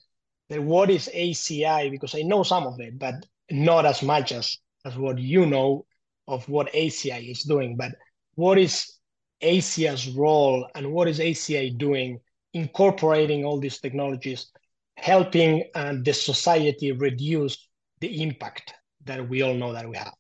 That 0.48 0.62
what 0.62 0.90
is 0.90 1.10
ACI? 1.14 1.90
Because 1.90 2.14
I 2.14 2.22
know 2.22 2.42
some 2.42 2.66
of 2.66 2.80
it, 2.80 2.98
but 2.98 3.14
not 3.50 3.86
as 3.86 4.02
much 4.02 4.32
as 4.32 4.58
as 4.84 4.96
what 4.96 5.18
you 5.18 5.46
know 5.46 5.86
of 6.30 6.48
what 6.48 6.72
ACI 6.72 7.30
is 7.30 7.42
doing. 7.42 7.76
But 7.76 7.92
what 8.36 8.56
is 8.56 8.98
ACI's 9.42 10.08
role 10.10 10.66
and 10.74 10.92
what 10.92 11.08
is 11.08 11.18
ACI 11.18 11.76
doing 11.76 12.20
incorporating 12.54 13.44
all 13.44 13.58
these 13.58 13.78
technologies 13.78 14.50
helping 14.96 15.64
uh, 15.74 15.94
the 16.02 16.12
society 16.12 16.92
reduce 16.92 17.68
the 18.00 18.22
impact 18.22 18.74
that 19.04 19.28
we 19.28 19.42
all 19.42 19.54
know 19.54 19.72
that 19.72 19.88
we 19.88 19.96
have. 19.96 20.12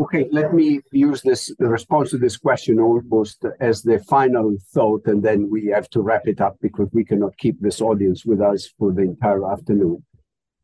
Okay, 0.00 0.26
let 0.32 0.54
me 0.54 0.80
use 0.92 1.20
this 1.20 1.54
the 1.58 1.68
response 1.68 2.10
to 2.10 2.18
this 2.18 2.38
question 2.38 2.80
almost 2.80 3.44
as 3.60 3.82
the 3.82 3.98
final 4.08 4.56
thought, 4.72 5.06
and 5.06 5.22
then 5.22 5.50
we 5.50 5.66
have 5.66 5.90
to 5.90 6.00
wrap 6.00 6.26
it 6.26 6.40
up 6.40 6.56
because 6.62 6.88
we 6.92 7.04
cannot 7.04 7.36
keep 7.36 7.60
this 7.60 7.82
audience 7.82 8.24
with 8.24 8.40
us 8.40 8.66
for 8.78 8.92
the 8.92 9.02
entire 9.02 9.44
afternoon. 9.52 10.02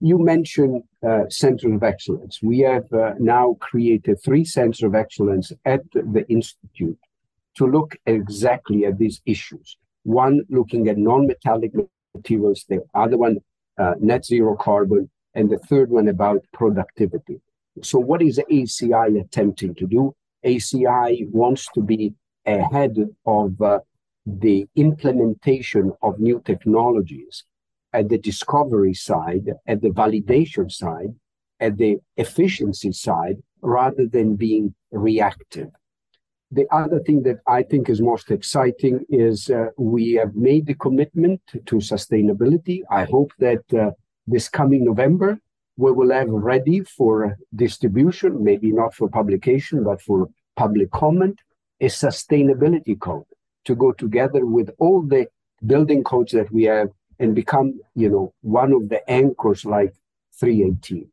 You 0.00 0.18
mentioned 0.18 0.82
uh, 1.06 1.24
centers 1.30 1.72
of 1.72 1.82
excellence. 1.82 2.40
We 2.42 2.60
have 2.60 2.92
uh, 2.92 3.14
now 3.18 3.56
created 3.60 4.22
three 4.22 4.44
centers 4.44 4.82
of 4.82 4.94
excellence 4.94 5.52
at 5.64 5.82
the 5.92 6.24
institute 6.28 6.98
to 7.56 7.66
look 7.66 7.96
exactly 8.04 8.84
at 8.84 8.98
these 8.98 9.22
issues. 9.24 9.78
One 10.02 10.42
looking 10.50 10.88
at 10.88 10.98
non-metallic 10.98 11.72
materials, 12.14 12.66
the 12.68 12.80
other 12.94 13.16
one, 13.16 13.38
uh, 13.78 13.94
net 13.98 14.26
zero 14.26 14.54
carbon, 14.56 15.10
and 15.34 15.48
the 15.48 15.58
third 15.58 15.90
one 15.90 16.08
about 16.08 16.44
productivity. 16.52 17.40
So, 17.82 17.98
what 17.98 18.22
is 18.22 18.38
ACI 18.50 19.20
attempting 19.20 19.74
to 19.76 19.86
do? 19.86 20.14
ACI 20.44 21.30
wants 21.30 21.68
to 21.74 21.80
be 21.80 22.14
ahead 22.44 22.96
of 23.26 23.60
uh, 23.60 23.80
the 24.26 24.66
implementation 24.76 25.92
of 26.02 26.18
new 26.18 26.42
technologies 26.44 27.44
at 27.96 28.10
the 28.10 28.18
discovery 28.18 28.92
side, 28.92 29.46
at 29.66 29.80
the 29.80 29.88
validation 30.02 30.70
side, 30.70 31.12
at 31.60 31.78
the 31.78 31.96
efficiency 32.18 32.92
side, 32.92 33.38
rather 33.62 34.06
than 34.06 34.36
being 34.36 34.74
reactive. 34.90 35.70
The 36.58 36.66
other 36.70 37.00
thing 37.00 37.22
that 37.22 37.38
I 37.58 37.62
think 37.62 37.88
is 37.88 38.00
most 38.12 38.30
exciting 38.30 38.96
is 39.08 39.48
uh, 39.48 39.68
we 39.78 40.04
have 40.20 40.34
made 40.36 40.66
the 40.66 40.74
commitment 40.86 41.40
to 41.68 41.76
sustainability. 41.76 42.82
I 43.00 43.04
hope 43.04 43.32
that 43.38 43.64
uh, 43.74 43.92
this 44.26 44.46
coming 44.48 44.84
November, 44.84 45.40
we 45.78 45.90
will 45.90 46.12
have 46.12 46.28
ready 46.28 46.80
for 46.98 47.36
distribution, 47.54 48.44
maybe 48.44 48.70
not 48.72 48.94
for 48.94 49.08
publication, 49.08 49.82
but 49.82 50.02
for 50.02 50.28
public 50.54 50.90
comment, 50.90 51.40
a 51.80 51.86
sustainability 51.86 52.98
code 53.00 53.30
to 53.64 53.74
go 53.74 53.90
together 53.92 54.44
with 54.44 54.68
all 54.78 55.00
the 55.02 55.26
building 55.64 56.04
codes 56.04 56.32
that 56.32 56.52
we 56.52 56.64
have 56.64 56.90
and 57.18 57.34
become, 57.34 57.80
you 57.94 58.08
know, 58.08 58.34
one 58.42 58.72
of 58.72 58.88
the 58.88 59.08
anchors 59.10 59.64
like 59.64 59.94
318. 60.38 61.10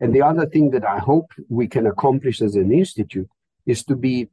And 0.00 0.14
the 0.14 0.22
other 0.22 0.46
thing 0.46 0.70
that 0.70 0.86
I 0.86 0.98
hope 0.98 1.30
we 1.48 1.66
can 1.66 1.86
accomplish 1.86 2.42
as 2.42 2.54
an 2.56 2.72
institute 2.72 3.28
is 3.64 3.82
to 3.84 3.96
be 3.96 4.28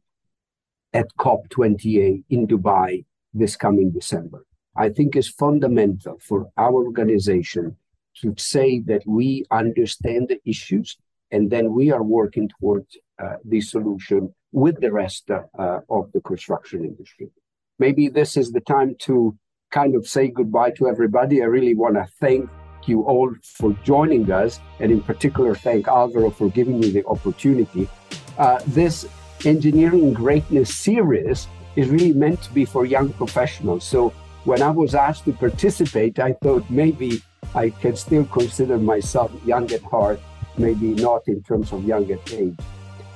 at 0.94 1.08
COP28 1.18 2.24
in 2.30 2.48
Dubai 2.48 3.06
this 3.34 3.56
coming 3.56 3.92
December. 3.92 4.46
I 4.76 4.90
think 4.90 5.16
is 5.16 5.30
fundamental 5.30 6.18
for 6.20 6.50
our 6.58 6.74
organization 6.74 7.78
to 8.22 8.34
say 8.38 8.80
that 8.82 9.04
we 9.08 9.46
understand 9.52 10.28
the 10.28 10.40
issues 10.46 10.98
and 11.32 11.50
then 11.50 11.74
we 11.74 11.92
are 11.92 12.04
working 12.04 12.50
towards 12.60 12.98
uh, 13.22 13.38
the 13.46 13.62
solution 13.62 14.34
with 14.52 14.80
the 14.82 14.92
rest 14.92 15.32
uh, 15.32 15.80
of 15.90 16.12
the 16.14 16.22
construction 16.22 16.86
industry. 16.86 17.32
Maybe 17.80 18.08
this 18.08 18.38
is 18.38 18.52
the 18.52 18.62
time 18.62 18.96
to 19.00 19.36
kind 19.74 19.96
of 19.96 20.08
say 20.08 20.28
goodbye 20.28 20.72
to 20.72 20.88
everybody. 20.88 21.42
I 21.42 21.46
really 21.46 21.74
want 21.74 21.96
to 21.96 22.06
thank 22.20 22.50
you 22.86 23.02
all 23.04 23.34
for 23.44 23.74
joining 23.84 24.32
us, 24.32 24.60
and 24.80 24.92
in 24.92 25.02
particular, 25.02 25.56
thank 25.56 25.88
Alvaro 25.88 26.30
for 26.30 26.50
giving 26.50 26.80
me 26.80 26.92
the 26.92 27.06
opportunity. 27.08 27.90
Uh, 28.38 28.60
this 28.68 29.08
engineering 29.46 30.14
greatness 30.14 30.74
series 30.74 31.48
is 31.76 31.90
really 31.90 32.14
meant 32.14 32.42
to 32.44 32.54
be 32.54 32.66
for 32.66 32.86
young 32.86 33.10
professionals. 33.14 33.84
So 33.84 34.10
when 34.44 34.62
I 34.62 34.70
was 34.70 34.94
asked 34.94 35.26
to 35.26 35.34
participate, 35.34 36.20
I 36.20 36.34
thought 36.34 36.70
maybe 36.70 37.22
I 37.56 37.70
can 37.70 37.96
still 37.96 38.26
consider 38.26 38.78
myself 38.78 39.32
young 39.46 39.72
at 39.72 39.82
heart, 39.84 40.20
maybe 40.58 40.90
not 40.94 41.28
in 41.28 41.42
terms 41.44 41.72
of 41.72 41.84
young 41.84 42.12
at 42.12 42.34
age. 42.34 42.58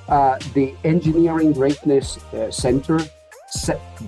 Uh, 0.08 0.38
the 0.54 0.74
Engineering 0.84 1.52
Greatness 1.52 2.16
uh, 2.32 2.50
Center 2.50 2.98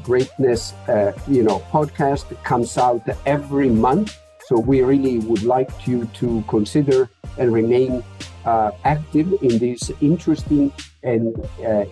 Greatness, 0.03 0.73
uh, 0.89 1.13
you 1.27 1.43
know, 1.43 1.61
podcast 1.71 2.27
comes 2.43 2.77
out 2.77 3.03
every 3.27 3.71
month. 3.71 4.17
So 4.47 4.59
we 4.59 4.83
really 4.83 5.19
would 5.21 5.45
like 5.45 5.87
you 5.87 6.07
to 6.15 6.45
consider 6.49 7.09
and 7.39 7.53
remain 7.53 8.03
uh, 8.45 8.73
active 8.85 9.33
in 9.43 9.59
this 9.59 9.91
interesting 10.01 10.73
and 11.03 11.35
uh, 11.65 11.85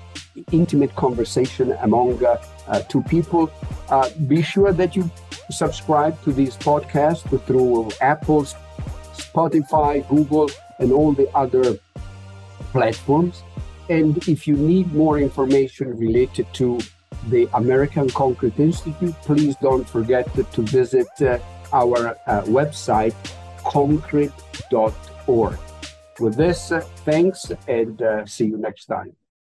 intimate 0.53 0.95
conversation 0.97 1.73
among 1.83 2.25
uh, 2.25 2.43
uh, 2.67 2.81
two 2.81 3.03
people. 3.03 3.51
Uh, 3.89 4.11
be 4.27 4.43
sure 4.43 4.73
that 4.73 4.97
you 4.97 5.11
subscribe 5.51 6.21
to 6.25 6.33
these 6.33 6.57
podcasts 6.57 7.25
through 7.47 7.91
Apple's, 8.01 8.55
Spotify, 9.15 10.07
Google, 10.09 10.51
and 10.79 10.93
all 10.93 11.13
the 11.13 11.29
other 11.35 11.79
platforms. 12.73 13.43
And 13.89 14.19
if 14.29 14.47
you 14.47 14.55
need 14.57 14.93
more 14.93 15.19
information 15.19 15.97
related 15.97 16.47
to 16.55 16.79
the 17.31 17.49
American 17.55 18.09
Concrete 18.11 18.59
Institute, 18.59 19.15
please 19.23 19.57
don't 19.57 19.89
forget 19.89 20.27
to 20.35 20.63
visit 20.63 21.09
uh, 21.21 21.39
our 21.73 22.17
uh, 22.27 22.43
website, 22.43 23.15
concrete.org. 23.65 25.59
With 26.21 26.35
this, 26.35 26.73
uh, 26.73 26.81
thanks 27.05 27.53
and 27.69 28.03
see 28.29 28.47
you 28.47 28.57
next 28.57 28.87
time. 28.87 29.18